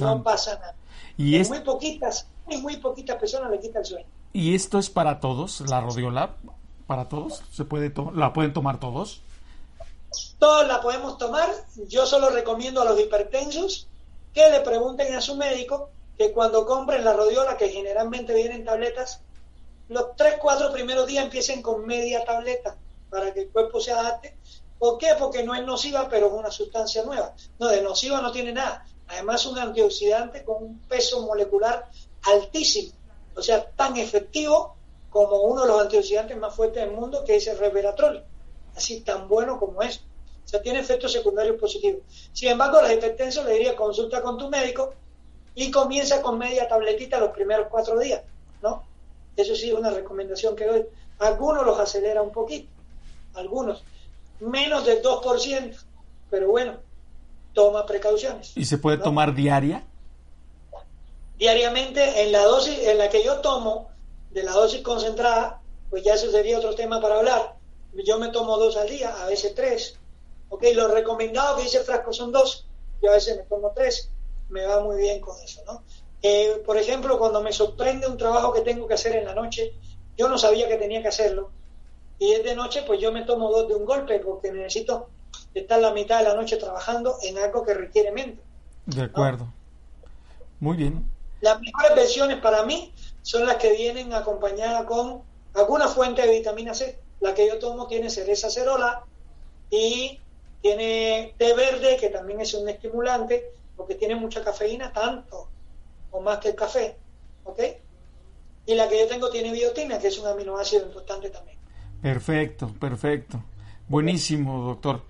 No 0.00 0.22
pasa 0.22 0.58
nada. 0.58 0.74
Y 1.16 1.36
es... 1.36 1.48
muy 1.48 1.60
poquitas, 1.60 2.26
muy, 2.46 2.56
muy 2.56 2.76
poquitas 2.78 3.16
personas 3.18 3.50
le 3.50 3.60
quita 3.60 3.78
el 3.78 3.84
sueño. 3.84 4.17
¿Y 4.32 4.54
esto 4.54 4.78
es 4.78 4.90
para 4.90 5.20
todos, 5.20 5.60
la 5.62 5.80
rodiola? 5.80 6.36
¿Para 6.86 7.08
todos? 7.08 7.42
¿Se 7.52 7.64
puede 7.64 7.92
¿La 8.14 8.32
pueden 8.32 8.52
tomar 8.52 8.80
todos? 8.80 9.20
Todos 10.38 10.66
la 10.66 10.80
podemos 10.80 11.18
tomar. 11.18 11.50
Yo 11.88 12.06
solo 12.06 12.30
recomiendo 12.30 12.80
a 12.82 12.84
los 12.84 12.98
hipertensos 12.98 13.88
que 14.32 14.48
le 14.50 14.60
pregunten 14.60 15.14
a 15.14 15.20
su 15.20 15.36
médico 15.36 15.90
que 16.16 16.32
cuando 16.32 16.66
compren 16.66 17.04
la 17.04 17.12
rodiola, 17.12 17.56
que 17.56 17.68
generalmente 17.68 18.34
vienen 18.34 18.64
tabletas, 18.64 19.20
los 19.88 20.16
tres, 20.16 20.34
cuatro 20.40 20.72
primeros 20.72 21.06
días 21.06 21.24
empiecen 21.24 21.62
con 21.62 21.86
media 21.86 22.24
tableta 22.24 22.76
para 23.08 23.32
que 23.32 23.42
el 23.42 23.48
cuerpo 23.48 23.80
se 23.80 23.92
adapte. 23.92 24.36
¿Por 24.78 24.98
qué? 24.98 25.08
Porque 25.18 25.42
no 25.42 25.54
es 25.54 25.64
nociva, 25.64 26.08
pero 26.08 26.26
es 26.26 26.32
una 26.32 26.50
sustancia 26.50 27.02
nueva. 27.04 27.34
No, 27.58 27.68
de 27.68 27.82
nociva 27.82 28.20
no 28.20 28.30
tiene 28.30 28.52
nada. 28.52 28.86
Además, 29.08 29.46
un 29.46 29.58
antioxidante 29.58 30.44
con 30.44 30.62
un 30.62 30.78
peso 30.80 31.22
molecular 31.22 31.88
altísimo. 32.22 32.92
O 33.38 33.42
sea, 33.42 33.64
tan 33.70 33.96
efectivo 33.96 34.74
como 35.10 35.42
uno 35.42 35.62
de 35.62 35.68
los 35.68 35.80
antioxidantes 35.80 36.36
más 36.36 36.54
fuertes 36.54 36.82
del 36.82 36.92
mundo, 36.92 37.22
que 37.24 37.36
es 37.36 37.46
el 37.46 37.56
resveratrol. 37.56 38.24
Así 38.76 39.00
tan 39.00 39.28
bueno 39.28 39.58
como 39.58 39.80
es. 39.82 39.98
O 40.44 40.48
sea, 40.48 40.60
tiene 40.60 40.80
efectos 40.80 41.12
secundarios 41.12 41.56
positivos. 41.56 42.02
Sin 42.32 42.48
embargo, 42.48 42.82
los 42.82 42.90
hipertensos 42.90 43.44
le 43.44 43.52
diría 43.52 43.76
consulta 43.76 44.22
con 44.22 44.38
tu 44.38 44.48
médico 44.48 44.94
y 45.54 45.70
comienza 45.70 46.20
con 46.20 46.38
media 46.38 46.66
tabletita 46.66 47.18
los 47.18 47.30
primeros 47.30 47.68
cuatro 47.70 47.98
días, 47.98 48.22
¿no? 48.62 48.82
Eso 49.36 49.54
sí 49.54 49.68
es 49.70 49.74
una 49.74 49.90
recomendación 49.90 50.56
que 50.56 50.66
doy. 50.66 50.84
Algunos 51.18 51.64
los 51.64 51.78
acelera 51.78 52.22
un 52.22 52.32
poquito, 52.32 52.68
algunos. 53.34 53.84
Menos 54.40 54.84
del 54.86 55.02
2%, 55.02 55.76
pero 56.30 56.48
bueno, 56.48 56.76
toma 57.52 57.86
precauciones. 57.86 58.56
¿Y 58.56 58.64
se 58.64 58.78
puede 58.78 58.98
tomar 58.98 59.34
diaria? 59.34 59.84
Diariamente, 61.38 62.22
en 62.22 62.32
la 62.32 62.44
dosis 62.44 62.78
en 62.80 62.98
la 62.98 63.08
que 63.08 63.24
yo 63.24 63.40
tomo, 63.40 63.90
de 64.30 64.42
la 64.42 64.52
dosis 64.52 64.82
concentrada, 64.82 65.60
pues 65.88 66.02
ya 66.02 66.14
eso 66.14 66.30
sería 66.30 66.58
otro 66.58 66.74
tema 66.74 67.00
para 67.00 67.18
hablar. 67.18 67.54
Yo 68.04 68.18
me 68.18 68.28
tomo 68.28 68.58
dos 68.58 68.76
al 68.76 68.88
día, 68.88 69.14
a 69.22 69.26
veces 69.26 69.54
tres. 69.54 69.98
Ok, 70.48 70.64
lo 70.74 70.88
recomendado 70.88 71.56
que 71.56 71.62
dice 71.64 71.80
frasco 71.80 72.12
son 72.12 72.32
dos, 72.32 72.66
yo 73.02 73.10
a 73.10 73.14
veces 73.14 73.36
me 73.36 73.44
tomo 73.44 73.72
tres. 73.74 74.10
Me 74.48 74.64
va 74.64 74.80
muy 74.80 74.96
bien 74.96 75.20
con 75.20 75.38
eso, 75.42 75.62
¿no? 75.66 75.82
Eh, 76.22 76.62
por 76.66 76.76
ejemplo, 76.76 77.18
cuando 77.18 77.42
me 77.42 77.52
sorprende 77.52 78.06
un 78.06 78.16
trabajo 78.16 78.52
que 78.52 78.62
tengo 78.62 78.86
que 78.86 78.94
hacer 78.94 79.14
en 79.14 79.26
la 79.26 79.34
noche, 79.34 79.74
yo 80.16 80.28
no 80.28 80.36
sabía 80.36 80.66
que 80.66 80.76
tenía 80.76 81.00
que 81.00 81.08
hacerlo, 81.08 81.50
y 82.18 82.32
es 82.32 82.42
de 82.42 82.56
noche, 82.56 82.82
pues 82.86 83.00
yo 83.00 83.12
me 83.12 83.22
tomo 83.22 83.50
dos 83.50 83.68
de 83.68 83.74
un 83.74 83.84
golpe, 83.84 84.18
porque 84.18 84.50
necesito 84.50 85.08
estar 85.54 85.80
la 85.80 85.92
mitad 85.92 86.18
de 86.18 86.24
la 86.24 86.34
noche 86.34 86.56
trabajando 86.56 87.16
en 87.22 87.38
algo 87.38 87.64
que 87.64 87.74
requiere 87.74 88.10
mente. 88.10 88.42
De 88.86 89.02
acuerdo. 89.02 89.46
Muy 90.58 90.76
bien. 90.76 91.08
Las 91.40 91.60
mejores 91.60 91.94
versiones 91.94 92.38
para 92.38 92.64
mí 92.64 92.92
son 93.22 93.46
las 93.46 93.56
que 93.56 93.72
vienen 93.72 94.12
acompañadas 94.12 94.84
con 94.84 95.22
alguna 95.54 95.88
fuente 95.88 96.22
de 96.22 96.38
vitamina 96.38 96.74
C. 96.74 96.98
La 97.20 97.34
que 97.34 97.46
yo 97.46 97.58
tomo 97.58 97.86
tiene 97.86 98.10
cereza 98.10 98.50
cerola 98.50 99.04
y 99.70 100.18
tiene 100.62 101.34
té 101.36 101.54
verde, 101.54 101.96
que 101.98 102.10
también 102.10 102.40
es 102.40 102.54
un 102.54 102.68
estimulante, 102.68 103.52
porque 103.76 103.94
tiene 103.94 104.16
mucha 104.16 104.42
cafeína, 104.42 104.92
tanto 104.92 105.48
o 106.10 106.20
más 106.20 106.38
que 106.38 106.48
el 106.48 106.54
café. 106.54 106.96
¿Ok? 107.44 107.60
Y 108.66 108.74
la 108.74 108.88
que 108.88 108.98
yo 109.00 109.06
tengo 109.06 109.30
tiene 109.30 109.52
biotina, 109.52 109.98
que 109.98 110.08
es 110.08 110.18
un 110.18 110.26
aminoácido 110.26 110.86
importante 110.86 111.30
también. 111.30 111.58
Perfecto, 112.02 112.72
perfecto. 112.78 113.42
Buenísimo, 113.88 114.66
doctor. 114.66 115.02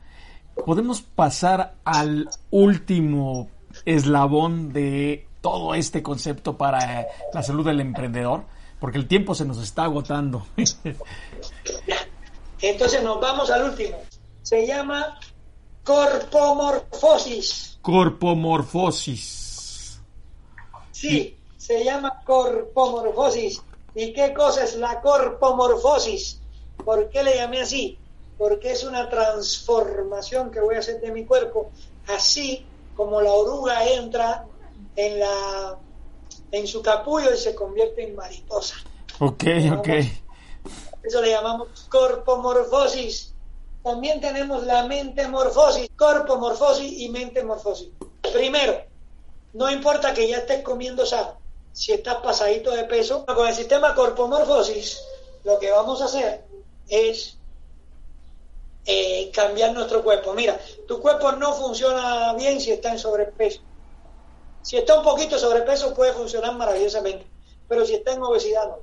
Podemos 0.65 1.03
pasar 1.03 1.75
al 1.85 2.29
último 2.51 3.49
eslabón 3.85 4.73
de 4.73 5.28
todo 5.41 5.75
este 5.75 6.03
concepto 6.03 6.57
para 6.57 7.07
la 7.33 7.43
salud 7.43 7.67
del 7.67 7.81
emprendedor, 7.81 8.45
porque 8.81 8.99
el 8.99 9.07
tiempo 9.07 9.35
se 9.35 9.45
nos 9.45 9.59
está 9.59 9.85
agotando. 9.85 10.47
Entonces 12.61 13.03
nos 13.03 13.21
vamos 13.21 13.51
al 13.51 13.71
último. 13.71 13.99
Se 14.43 14.67
llama 14.67 15.19
corpomorfosis. 15.85 17.79
Corpomorfosis. 17.81 20.01
Sí, 20.91 21.37
se 21.57 21.85
llama 21.85 22.21
corpomorfosis. 22.25 23.63
¿Y 23.95 24.13
qué 24.13 24.35
cosa 24.35 24.65
es 24.65 24.75
la 24.77 25.01
corpomorfosis? 25.01 26.41
¿Por 26.85 27.09
qué 27.11 27.23
le 27.23 27.37
llamé 27.37 27.61
así? 27.61 27.97
Porque 28.37 28.73
es 28.73 28.83
una 28.85 29.09
transformación 29.09 30.51
que 30.51 30.61
voy 30.61 30.75
a 30.77 30.81
hacer 30.81 31.01
de 31.01 31.13
mi 31.13 31.25
cuerpo, 31.25 31.71
así 32.07 32.67
como 32.95 33.21
la 33.21 33.33
oruga 33.33 33.85
entra 33.89 34.47
en 34.99 35.21
la 35.21 35.79
en 36.51 36.67
su 36.67 36.83
capullo 36.83 37.33
y 37.33 37.39
se 37.39 37.55
convierte 37.55 38.03
en 38.03 38.17
mariposa. 38.17 38.75
Ok, 39.21 39.45
ok. 39.77 39.89
Eso 41.03 41.23
le 41.23 41.31
llamamos 41.31 41.69
corpomorfosis. 41.89 43.33
También 43.83 44.21
tenemos 44.21 44.65
la 44.65 44.87
mente 44.87 45.29
morfosis, 45.29 45.89
corpomorfosis 45.97 47.01
y 47.01 47.09
mente 47.11 47.45
morfosis. 47.45 47.91
Primero, 48.33 48.83
no 49.53 49.71
importa 49.71 50.13
que 50.13 50.29
ya 50.29 50.39
estés 50.39 50.63
comiendo 50.63 51.07
sano, 51.07 51.39
si 51.73 51.93
estás 51.93 52.17
pasadito 52.17 52.73
de 52.73 52.85
peso, 52.85 53.25
con 53.25 53.47
el 53.47 53.55
sistema 53.55 53.95
corpomorfosis, 53.95 55.01
lo 55.45 55.61
que 55.61 55.71
vamos 55.71 56.03
a 56.03 56.07
hacer 56.07 56.45
es 56.89 57.39
eh, 58.85 59.31
cambiar 59.33 59.73
nuestro 59.75 60.03
cuerpo. 60.03 60.35
Mira, 60.35 60.59
tu 60.89 61.01
cuerpo 61.01 61.33
no 61.33 61.55
funciona 61.55 62.35
bien 62.35 62.61
si 62.61 62.73
está 62.73 62.91
en 62.91 62.99
sobrepeso. 62.99 63.61
Si 64.69 64.77
está 64.77 64.99
un 64.99 65.03
poquito 65.03 65.39
sobrepeso 65.39 65.95
puede 65.95 66.13
funcionar 66.13 66.55
maravillosamente, 66.55 67.25
pero 67.67 67.87
si 67.87 67.95
está 67.95 68.13
en 68.13 68.23
obesidad 68.23 68.69
no. 68.69 68.77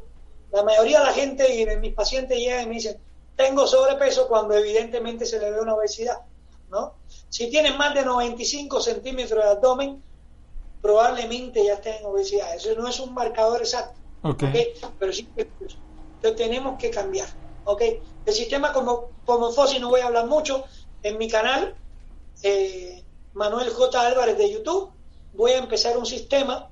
La 0.52 0.63
mayoría 0.63 0.98
de 0.98 1.06
la 1.06 1.13
gente 1.13 1.54
y 1.54 1.63
de 1.63 1.78
mis 1.78 1.93
pacientes 1.93 2.39
llegan 2.39 2.63
y 2.63 2.65
me 2.65 2.74
dicen, 2.74 2.98
tengo 3.36 3.67
sobrepeso 3.67 4.28
cuando 4.28 4.56
evidentemente 4.56 5.28
se 5.28 5.38
le 5.39 5.52
ve 5.52 5.62
una 5.62 5.76
obesidad, 5.76 6.21
¿no? 6.71 6.95
Si 7.30 7.52
tienes 7.52 7.78
más 7.78 7.93
de 7.93 8.04
95 8.04 8.82
centímetros 8.82 9.43
de 9.43 9.50
abdomen, 9.52 10.02
probablemente 10.82 11.63
ya 11.63 11.76
estés 11.76 12.00
en 12.00 12.08
obesidad. 12.08 12.56
Eso 12.56 12.74
no 12.74 12.88
es 12.88 13.00
un 13.00 13.13
marcador 13.13 13.60
exacto, 13.60 14.00
okay. 14.24 14.74
Pero 14.98 15.13
sí 15.13 15.30
que 15.36 16.32
tenemos 16.32 16.80
que 16.80 16.89
cambiar, 16.89 17.30
¿ok? 17.65 17.84
El 18.26 18.34
sistema 18.34 18.74
como, 18.74 19.10
como 19.24 19.52
fósil 19.52 19.82
no 19.82 19.89
voy 19.89 20.02
a 20.02 20.08
hablar 20.08 20.26
mucho 20.26 20.63
en 21.04 21.19
mi 21.19 21.30
canal, 21.30 21.76
eh, 22.41 23.04
Manuel 23.34 23.69
J. 23.69 24.02
Álvarez 24.02 24.36
de 24.39 24.52
YouTube, 24.52 24.94
voy 25.36 25.52
a 25.52 25.58
empezar 25.58 25.98
un 25.98 26.06
sistema, 26.06 26.69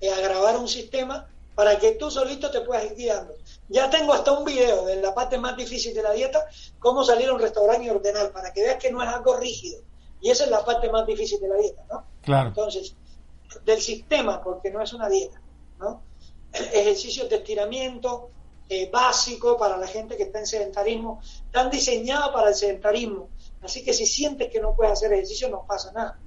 eh, 0.00 0.10
a 0.10 0.20
grabar 0.20 0.56
un 0.58 0.68
sistema 0.68 1.28
para 1.54 1.78
que 1.78 1.92
tú 1.92 2.10
solito 2.10 2.50
te 2.50 2.60
puedas 2.62 2.84
ir 2.86 2.94
guiando. 2.94 3.34
Ya 3.68 3.90
tengo 3.90 4.12
hasta 4.12 4.32
un 4.32 4.44
video 4.44 4.86
de 4.86 4.96
la 4.96 5.14
parte 5.14 5.38
más 5.38 5.56
difícil 5.56 5.94
de 5.94 6.02
la 6.02 6.12
dieta, 6.12 6.46
cómo 6.78 7.04
salir 7.04 7.28
a 7.28 7.34
un 7.34 7.40
restaurante 7.40 7.86
y 7.86 7.90
ordenar, 7.90 8.32
para 8.32 8.52
que 8.52 8.62
veas 8.62 8.76
que 8.76 8.90
no 8.90 9.02
es 9.02 9.08
algo 9.08 9.36
rígido. 9.36 9.82
Y 10.20 10.30
esa 10.30 10.44
es 10.44 10.50
la 10.50 10.64
parte 10.64 10.90
más 10.90 11.06
difícil 11.06 11.40
de 11.40 11.48
la 11.48 11.56
dieta, 11.56 11.84
¿no? 11.90 12.04
Claro. 12.22 12.48
Entonces, 12.48 12.94
del 13.64 13.80
sistema, 13.80 14.42
porque 14.42 14.70
no 14.70 14.82
es 14.82 14.92
una 14.92 15.08
dieta, 15.08 15.40
¿no? 15.78 16.02
Ejercicios 16.52 17.28
de 17.28 17.36
estiramiento 17.36 18.30
eh, 18.68 18.88
básico 18.90 19.56
para 19.56 19.76
la 19.76 19.86
gente 19.86 20.16
que 20.16 20.24
está 20.24 20.38
en 20.38 20.46
sedentarismo, 20.46 21.20
están 21.44 21.70
diseñados 21.70 22.30
para 22.30 22.50
el 22.50 22.54
sedentarismo. 22.54 23.28
Así 23.62 23.84
que 23.84 23.92
si 23.92 24.06
sientes 24.06 24.50
que 24.50 24.60
no 24.60 24.74
puedes 24.74 24.92
hacer 24.92 25.12
ejercicio, 25.12 25.48
no 25.48 25.66
pasa 25.66 25.92
nada. 25.92 26.18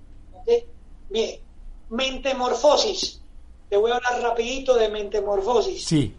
Bien, 1.09 1.39
mentemorfosis. 1.89 3.21
Te 3.69 3.77
voy 3.77 3.91
a 3.91 3.95
hablar 3.95 4.21
rapidito 4.21 4.75
de 4.75 4.89
mentemorfosis. 4.89 5.85
Sí. 5.85 6.15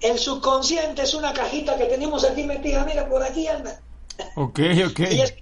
El 0.00 0.18
subconsciente 0.18 1.02
es 1.02 1.14
una 1.14 1.32
cajita 1.32 1.76
que 1.76 1.86
tenemos 1.86 2.24
aquí 2.24 2.44
metida, 2.44 2.84
mira, 2.84 3.08
por 3.08 3.22
aquí 3.22 3.46
anda. 3.48 3.80
Ok, 4.36 4.60
ok. 4.90 5.00
Y 5.10 5.20
es, 5.20 5.34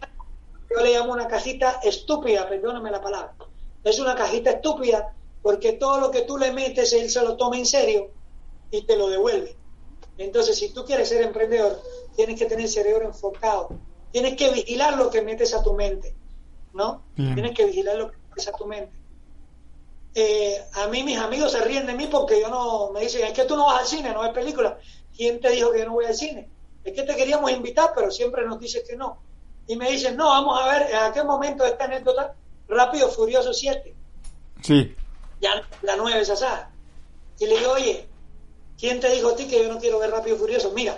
yo 0.71 0.83
le 0.83 0.93
llamo 0.93 1.13
una 1.13 1.29
cajita 1.29 1.81
estúpida, 1.83 2.49
perdóname 2.49 2.91
la 2.91 3.01
palabra. 3.01 3.35
Es 3.83 3.99
una 3.99 4.15
cajita 4.15 4.51
estúpida 4.51 5.15
porque 5.43 5.75
todo 5.75 6.01
lo 6.01 6.11
que 6.11 6.23
tú 6.23 6.39
le 6.39 6.53
metes, 6.53 6.93
él 6.95 7.11
se 7.11 7.23
lo 7.23 7.37
toma 7.37 7.59
en 7.59 7.67
serio 7.67 8.11
y 8.71 8.83
te 8.83 8.97
lo 8.97 9.09
devuelve. 9.09 9.57
Entonces, 10.17 10.59
si 10.59 10.73
tú 10.73 10.85
quieres 10.85 11.09
ser 11.09 11.23
emprendedor, 11.23 11.83
tienes 12.17 12.39
que 12.39 12.47
tener 12.47 12.65
el 12.65 12.71
cerebro 12.71 13.07
enfocado. 13.07 13.69
Tienes 14.13 14.37
que 14.37 14.51
vigilar 14.51 14.97
lo 14.97 15.11
que 15.11 15.23
metes 15.23 15.55
a 15.55 15.63
tu 15.63 15.75
mente, 15.75 16.15
¿no? 16.73 17.03
Tienes 17.15 17.53
que 17.53 17.67
vigilar 17.67 17.97
lo 17.97 18.11
que 18.11 18.17
metes 18.31 18.49
a 18.49 18.53
tu 18.53 18.65
mente. 18.67 18.97
Eh, 20.17 20.65
a 20.75 20.87
mí 20.87 21.03
mis 21.03 21.19
amigos 21.19 21.51
se 21.51 21.61
ríen 21.61 21.87
de 21.87 21.95
mí 21.95 22.07
porque 22.07 22.41
yo 22.41 22.49
no, 22.49 22.91
me 22.93 23.01
dicen, 23.01 23.25
es 23.25 23.33
que 23.33 23.45
tú 23.45 23.57
no 23.57 23.67
vas 23.67 23.81
al 23.81 23.87
cine, 23.87 24.13
no 24.13 24.21
ves 24.21 24.33
películas. 24.33 24.75
¿Quién 25.17 25.41
te 25.41 25.51
dijo 25.51 25.73
que 25.73 25.81
yo 25.81 25.87
no 25.87 25.93
voy 25.93 26.05
al 26.05 26.15
cine? 26.15 26.49
Es 26.85 26.93
que 26.93 27.03
te 27.03 27.17
queríamos 27.17 27.51
invitar, 27.51 27.93
pero 27.95 28.11
siempre 28.11 28.47
nos 28.47 28.61
dices 28.61 28.85
que 28.89 28.97
no. 28.97 29.19
Y 29.67 29.77
me 29.77 29.91
dicen, 29.91 30.17
no, 30.17 30.27
vamos 30.27 30.61
a 30.61 30.69
ver, 30.69 30.91
¿en 30.91 30.97
aquel 30.97 31.25
momento 31.25 31.65
esta 31.65 31.85
anécdota? 31.85 32.35
Rápido, 32.69 33.09
Furioso 33.09 33.53
7. 33.53 33.95
Sí. 34.63 34.95
Ya 35.41 35.63
la 35.83 35.97
9 35.97 36.21
es 36.21 36.31
asada. 36.31 36.71
Y 37.39 37.47
le 37.47 37.59
digo, 37.59 37.73
oye, 37.73 38.07
¿quién 38.79 39.01
te 39.01 39.11
dijo 39.11 39.31
a 39.31 39.37
ti 39.37 39.49
que 39.49 39.65
yo 39.65 39.73
no 39.73 39.81
quiero 39.81 39.99
ver 39.99 40.11
Rápido 40.11 40.37
y 40.37 40.39
Furioso? 40.39 40.71
Mira, 40.71 40.97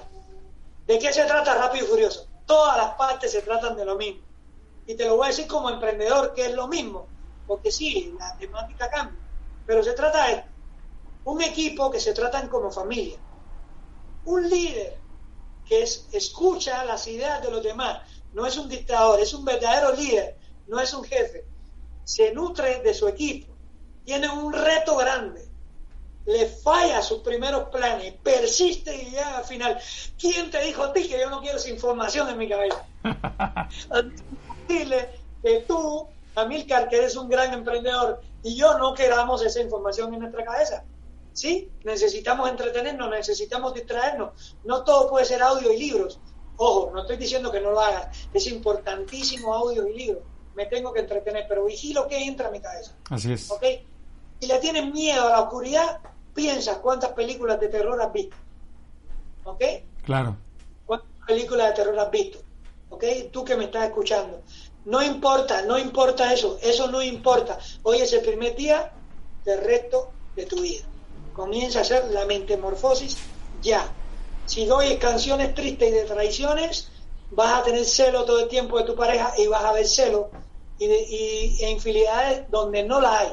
¿de 0.87 0.99
qué 0.99 1.13
se 1.13 1.25
trata 1.25 1.55
Rápido 1.55 1.87
y 1.87 1.89
Furioso? 1.89 2.27
Todas 2.45 2.77
las 2.77 2.95
partes 2.97 3.33
se 3.33 3.41
tratan 3.41 3.77
de 3.77 3.85
lo 3.85 3.97
mismo. 3.97 4.21
Y 4.87 4.95
te 4.95 5.07
lo 5.07 5.17
voy 5.17 5.27
a 5.27 5.29
decir 5.29 5.47
como 5.47 5.71
emprendedor, 5.71 6.35
que 6.35 6.47
es 6.47 6.55
lo 6.55 6.69
mismo 6.69 7.07
porque 7.47 7.71
sí, 7.71 8.15
la 8.19 8.37
temática 8.37 8.91
cambia, 8.91 9.21
pero 9.67 9.83
se 9.83 9.93
trata 9.93 10.29
de 10.29 10.45
un 11.25 11.43
equipo 11.43 11.91
que 11.91 12.01
se 12.01 12.13
tratan 12.13 12.49
como 12.49 12.71
familia, 12.71 13.19
un 14.25 14.49
líder 14.49 15.01
que 15.65 15.83
es, 15.83 16.09
escucha 16.13 16.85
las 16.85 17.07
ideas 17.09 17.43
de 17.43 17.51
los 17.51 17.63
demás, 17.63 18.03
no 18.33 18.47
es 18.47 18.57
un 18.57 18.69
dictador, 18.69 19.21
es 19.21 19.33
un 19.35 19.45
verdadero 19.45 19.93
líder, 19.93 20.39
no 20.69 20.81
es 20.81 20.93
un 20.95 21.05
jefe, 21.05 21.45
se 22.05 22.33
nutre 22.33 22.83
de 22.83 22.95
su 22.95 23.09
equipo, 23.09 23.55
tiene 24.05 24.29
un 24.29 24.53
reto 24.53 24.97
grande, 24.97 25.47
le 26.27 26.47
falla 26.47 27.03
sus 27.03 27.21
primeros 27.21 27.69
planes, 27.69 28.15
persiste 28.15 28.95
y 28.95 29.11
llega 29.11 29.39
al 29.39 29.45
final. 29.45 29.81
¿Quién 30.19 30.51
te 30.51 30.61
dijo 30.63 30.83
a 30.83 30.93
ti 30.93 31.09
que 31.09 31.21
yo 31.21 31.31
no 31.31 31.41
quiero 31.41 31.57
esa 31.57 31.71
información 31.71 32.29
en 32.29 32.39
mi 32.39 32.49
cabeza? 32.49 32.85
Dile 34.69 35.11
que 35.43 35.61
tú 35.61 36.09
Amilcar, 36.37 36.89
que 36.89 36.97
eres 36.97 37.17
un 37.17 37.29
gran 37.29 37.53
emprendedor 37.53 38.21
y 38.43 38.55
yo 38.55 38.79
no 38.79 38.95
queramos 38.95 39.43
esa 39.43 39.61
información 39.61 40.13
en 40.15 40.21
nuestra 40.21 40.45
cabeza. 40.45 40.85
Sí, 41.33 41.71
necesitamos 41.85 42.49
entretenernos, 42.49 43.11
necesitamos 43.11 43.75
distraernos. 43.75 44.57
No 44.65 44.85
todo 44.85 45.09
puede 45.09 45.25
ser 45.25 45.43
audio 45.43 45.73
y 45.73 45.79
libros. 45.79 46.21
Ojo, 46.57 46.91
no 46.93 47.03
estoy 47.03 47.17
diciendo 47.17 47.51
que 47.51 47.61
no 47.61 47.71
lo 47.71 47.81
hagas. 47.81 48.29
Es 48.33 48.47
importantísimo 48.47 49.53
audio 49.55 49.87
y 49.87 49.97
libros. 49.97 50.23
Me 50.55 50.67
tengo 50.67 50.93
que 50.93 51.01
entretener, 51.01 51.47
pero 51.49 51.67
vigilo 51.67 52.09
que 52.09 52.25
entra 52.25 52.49
a 52.49 52.51
mi 52.51 52.61
cabeza. 52.61 52.93
Así 53.11 53.33
es. 53.33 53.51
¿Ok? 53.51 53.65
Si 54.41 54.47
le 54.47 54.59
tienes 54.59 54.93
miedo 54.93 55.27
a 55.27 55.31
la 55.31 55.41
oscuridad, 55.43 56.01
piensa 56.35 56.81
cuántas 56.81 57.13
películas 57.13 57.61
de 57.61 57.69
terror 57.69 58.01
has 58.01 58.13
visto. 58.13 58.37
¿Ok? 59.45 59.63
Claro. 60.05 60.37
¿Cuántas 60.87 61.11
películas 61.27 61.69
de 61.69 61.75
terror 61.75 61.99
has 61.99 62.11
visto? 62.11 62.39
¿Ok? 62.89 63.05
Tú 63.31 63.45
que 63.45 63.57
me 63.57 63.65
estás 63.65 63.85
escuchando. 63.85 64.43
No 64.87 65.03
importa, 65.03 65.63
no 65.63 65.79
importa 65.79 66.33
eso, 66.33 66.59
eso 66.63 66.87
no 66.89 67.03
importa. 67.03 67.59
Hoy 67.83 67.99
es 67.99 68.13
el 68.13 68.21
primer 68.21 68.55
día 68.55 68.93
del 69.45 69.61
resto 69.65 70.13
de 70.37 70.47
tu 70.47 70.61
vida. 70.61 70.85
Comienza 71.33 71.81
a 71.81 71.83
hacer 71.83 72.05
la 72.13 72.25
mentemorfosis 72.25 73.17
ya. 73.61 73.93
Si 74.45 74.71
oyes 74.71 74.99
canciones 74.99 75.55
tristes 75.57 75.89
y 75.89 75.93
de 75.93 76.05
traiciones, 76.05 76.89
vas 77.33 77.61
a 77.61 77.65
tener 77.65 77.85
celo 77.85 78.25
todo 78.25 78.39
el 78.39 78.49
tiempo 78.49 78.79
de 78.79 78.85
tu 78.85 78.95
pareja 78.95 79.35
y 79.37 79.49
vas 79.49 79.65
a 79.65 79.73
ver 79.73 79.89
celo 79.89 80.31
y, 80.79 80.87
de, 80.87 81.03
y 81.03 81.65
infidelidades 81.65 82.49
donde 82.49 82.85
no 82.85 83.01
la 83.01 83.19
hay. 83.19 83.33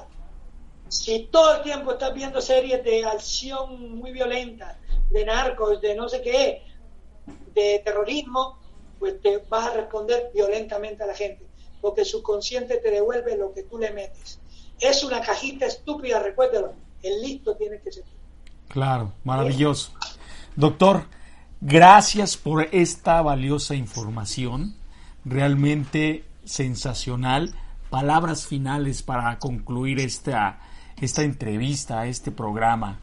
Si 0.88 1.28
todo 1.28 1.58
el 1.58 1.62
tiempo 1.62 1.92
estás 1.92 2.16
viendo 2.16 2.42
series 2.42 2.84
de 2.84 3.06
acción 3.06 4.00
muy 4.00 4.12
violenta, 4.12 4.80
de 5.12 5.24
narcos, 5.24 5.80
de 5.82 5.94
no 5.94 6.10
sé 6.10 6.20
qué, 6.24 6.63
de 7.54 7.80
terrorismo, 7.86 8.58
pues 9.04 9.22
te 9.22 9.38
vas 9.50 9.66
a 9.66 9.74
responder 9.74 10.32
violentamente 10.34 11.04
a 11.04 11.08
la 11.08 11.13
gente. 11.13 11.46
porque 11.82 12.00
el 12.00 12.08
subconsciente 12.08 12.78
te 12.78 12.89
devuelve 12.89 13.36
lo 13.36 13.54
que 13.54 13.63
tú 13.63 13.78
le 13.78 13.92
metes. 13.92 14.39
Es 14.80 15.04
una 15.04 15.20
cajita 15.20 15.66
estúpida, 15.66 16.20
recuérdelo, 16.20 16.72
el 17.02 17.22
listo 17.22 17.58
tiene 17.58 17.82
que 17.82 17.92
ser. 17.92 18.06
Claro, 18.70 19.12
maravilloso. 19.26 19.92
Doctor, 20.56 21.04
gracias 21.60 22.38
por 22.38 22.70
esta 22.72 23.22
valiosa 23.22 23.76
información, 23.76 24.78
realmente 25.26 26.24
sensacional. 26.46 27.54
Palabras 27.89 28.48
finales 28.48 29.04
para 29.04 29.38
concluir 29.39 30.00
esta, 30.00 30.62
esta 31.02 31.24
entrevista, 31.24 32.06
este 32.06 32.32
programa. 32.32 33.02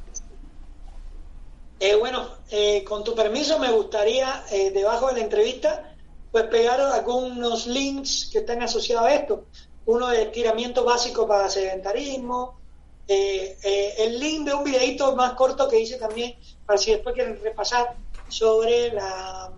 Eh, 1.82 1.94
bueno, 1.94 2.28
eh, 2.50 2.84
con 2.84 3.02
tu 3.02 3.14
permiso 3.14 3.58
me 3.58 3.72
gustaría, 3.72 4.44
eh, 4.50 4.70
debajo 4.70 5.06
de 5.06 5.14
la 5.14 5.20
entrevista, 5.20 5.94
pues 6.30 6.44
pegar 6.44 6.78
algunos 6.78 7.66
links 7.66 8.28
que 8.30 8.40
están 8.40 8.62
asociados 8.62 9.06
a 9.06 9.14
esto. 9.14 9.46
Uno 9.86 10.08
de 10.08 10.24
estiramiento 10.24 10.84
básico 10.84 11.26
para 11.26 11.48
sedentarismo, 11.48 12.60
el 13.08 14.20
link 14.20 14.46
de 14.46 14.54
un 14.54 14.62
videito 14.62 15.16
más 15.16 15.32
corto 15.32 15.68
que 15.68 15.80
hice 15.80 15.96
también, 15.96 16.36
para 16.66 16.78
si 16.78 16.92
después 16.92 17.14
quieren 17.14 17.40
repasar 17.42 17.96
sobre 18.28 18.92
la 18.92 19.50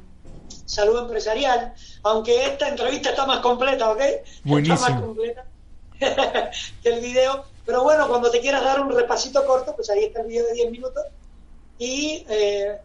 salud 0.64 1.00
empresarial, 1.00 1.74
aunque 2.04 2.46
esta 2.46 2.68
entrevista 2.68 3.10
está 3.10 3.26
más 3.26 3.40
completa, 3.40 3.90
¿ok? 3.90 4.00
Buenísimo. 4.44 4.76
Está 4.76 4.90
más 4.90 5.02
completa 5.02 5.46
que 6.82 6.88
el 6.88 7.00
video, 7.00 7.44
pero 7.66 7.82
bueno, 7.82 8.08
cuando 8.08 8.30
te 8.30 8.40
quieras 8.40 8.62
dar 8.64 8.80
un 8.80 8.90
repasito 8.90 9.44
corto, 9.44 9.74
pues 9.76 9.90
ahí 9.90 10.04
está 10.04 10.20
el 10.22 10.28
video 10.28 10.46
de 10.46 10.54
10 10.54 10.70
minutos 10.70 11.04
y 11.82 12.24
eh, 12.28 12.78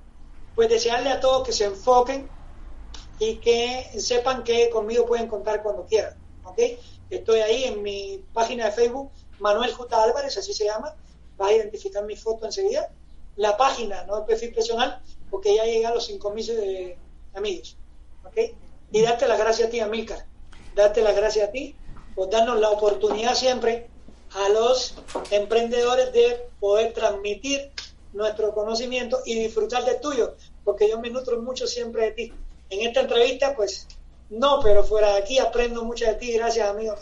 pues 0.56 0.70
desearle 0.70 1.12
a 1.12 1.20
todos 1.20 1.46
que 1.46 1.54
se 1.54 1.66
enfoquen 1.66 2.28
y 3.20 3.36
que 3.36 3.92
sepan 4.00 4.44
que 4.44 4.72
conmigo 4.72 5.06
pueden 5.06 5.28
contar 5.28 5.62
cuando 5.62 5.86
quieran. 5.86 6.16
¿okay? 6.44 6.80
Estoy 7.12 7.42
ahí 7.42 7.66
en 7.66 7.84
mi 7.84 8.26
página 8.34 8.66
de 8.66 8.72
Facebook, 8.72 9.12
Manuel 9.38 9.72
J. 9.72 10.04
Álvarez, 10.04 10.36
así 10.36 10.52
se 10.52 10.66
llama. 10.66 10.96
Vas 11.38 11.52
a 11.52 11.54
identificar 11.54 12.04
mi 12.06 12.16
foto 12.16 12.48
enseguida. 12.48 12.92
La 13.36 13.56
página, 13.56 14.04
no 14.06 14.18
el 14.18 14.26
perfil 14.26 14.52
personal, 14.52 15.00
porque 15.30 15.54
ya 15.54 15.66
llega 15.66 15.90
a 15.90 15.94
los 15.94 16.10
5.000 16.10 16.56
de 16.56 16.98
amigos. 17.36 17.78
¿okay? 18.26 18.56
Y 18.92 19.04
darte 19.04 19.28
las 19.28 19.38
gracias 19.38 19.68
a 19.68 19.72
ti, 19.72 19.80
Amílcar. 19.80 20.26
Darte 20.74 21.04
las 21.04 21.16
gracias 21.16 21.50
a 21.50 21.52
ti 21.52 21.76
por 22.16 22.32
darnos 22.32 22.60
la 22.60 22.72
oportunidad 22.72 23.36
siempre 23.36 23.92
a 24.32 24.50
los 24.50 24.96
emprendedores 25.30 26.12
de 26.14 26.50
poder 26.60 26.94
transmitir 26.94 27.72
nuestro 28.18 28.54
conocimiento 28.54 29.20
y 29.26 29.36
disfrutar 29.36 29.86
del 29.86 30.02
tuyo, 30.02 30.36
porque 30.64 30.90
yo 30.90 31.00
me 31.00 31.10
nutro 31.10 31.42
mucho 31.42 31.68
siempre 31.68 32.06
de 32.06 32.12
ti. 32.12 32.34
En 32.70 32.86
esta 32.86 33.02
entrevista, 33.02 33.56
pues 33.56 33.88
no, 34.30 34.60
pero 34.62 34.84
fuera 34.84 35.14
de 35.14 35.20
aquí 35.20 35.40
aprendo 35.40 35.86
mucho 35.86 36.06
de 36.06 36.16
ti, 36.16 36.34
gracias 36.34 36.70
amigo. 36.70 36.96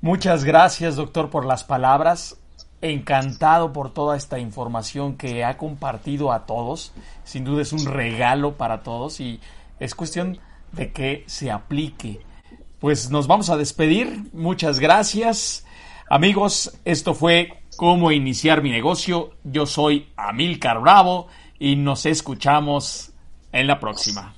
Muchas 0.00 0.44
gracias, 0.44 0.96
doctor, 0.96 1.28
por 1.28 1.44
las 1.44 1.64
palabras. 1.64 2.36
Encantado 2.80 3.74
por 3.74 3.92
toda 3.92 4.16
esta 4.16 4.38
información 4.38 5.18
que 5.18 5.44
ha 5.44 5.58
compartido 5.58 6.32
a 6.32 6.46
todos. 6.46 6.92
Sin 7.24 7.44
duda 7.44 7.60
es 7.60 7.74
un 7.74 7.84
regalo 7.84 8.56
para 8.56 8.82
todos 8.82 9.20
y 9.20 9.40
es 9.78 9.94
cuestión 9.94 10.40
de 10.72 10.90
que 10.92 11.24
se 11.26 11.50
aplique. 11.50 12.20
Pues 12.78 13.10
nos 13.10 13.26
vamos 13.26 13.50
a 13.50 13.58
despedir. 13.58 14.30
Muchas 14.32 14.80
gracias. 14.80 15.66
Amigos, 16.08 16.72
esto 16.86 17.12
fue 17.12 17.59
cómo 17.80 18.12
iniciar 18.12 18.62
mi 18.62 18.68
negocio. 18.68 19.30
Yo 19.42 19.64
soy 19.64 20.12
Amilcar 20.14 20.80
Bravo 20.80 21.28
y 21.58 21.76
nos 21.76 22.04
escuchamos 22.04 23.12
en 23.52 23.66
la 23.66 23.80
próxima. 23.80 24.34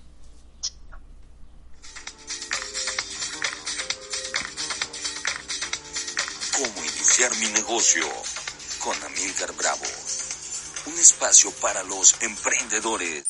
Cómo 6.56 6.78
iniciar 6.82 7.32
mi 7.40 7.48
negocio 7.48 8.04
con 8.78 8.94
Amilcar 9.10 9.50
Bravo. 9.58 9.86
Un 10.86 10.92
espacio 10.92 11.50
para 11.60 11.82
los 11.82 12.22
emprendedores. 12.22 13.24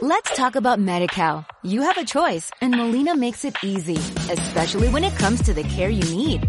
Let's 0.00 0.34
talk 0.34 0.56
about 0.56 0.78
MediCal. 0.78 1.44
You 1.62 1.82
have 1.82 1.98
a 1.98 2.04
choice 2.06 2.50
and 2.62 2.74
Molina 2.74 3.14
makes 3.14 3.44
it 3.44 3.62
easy, 3.62 3.98
especially 4.32 4.88
when 4.88 5.04
it 5.04 5.14
comes 5.18 5.42
to 5.42 5.52
the 5.52 5.64
care 5.64 5.90
you 5.90 6.02
need. 6.16 6.48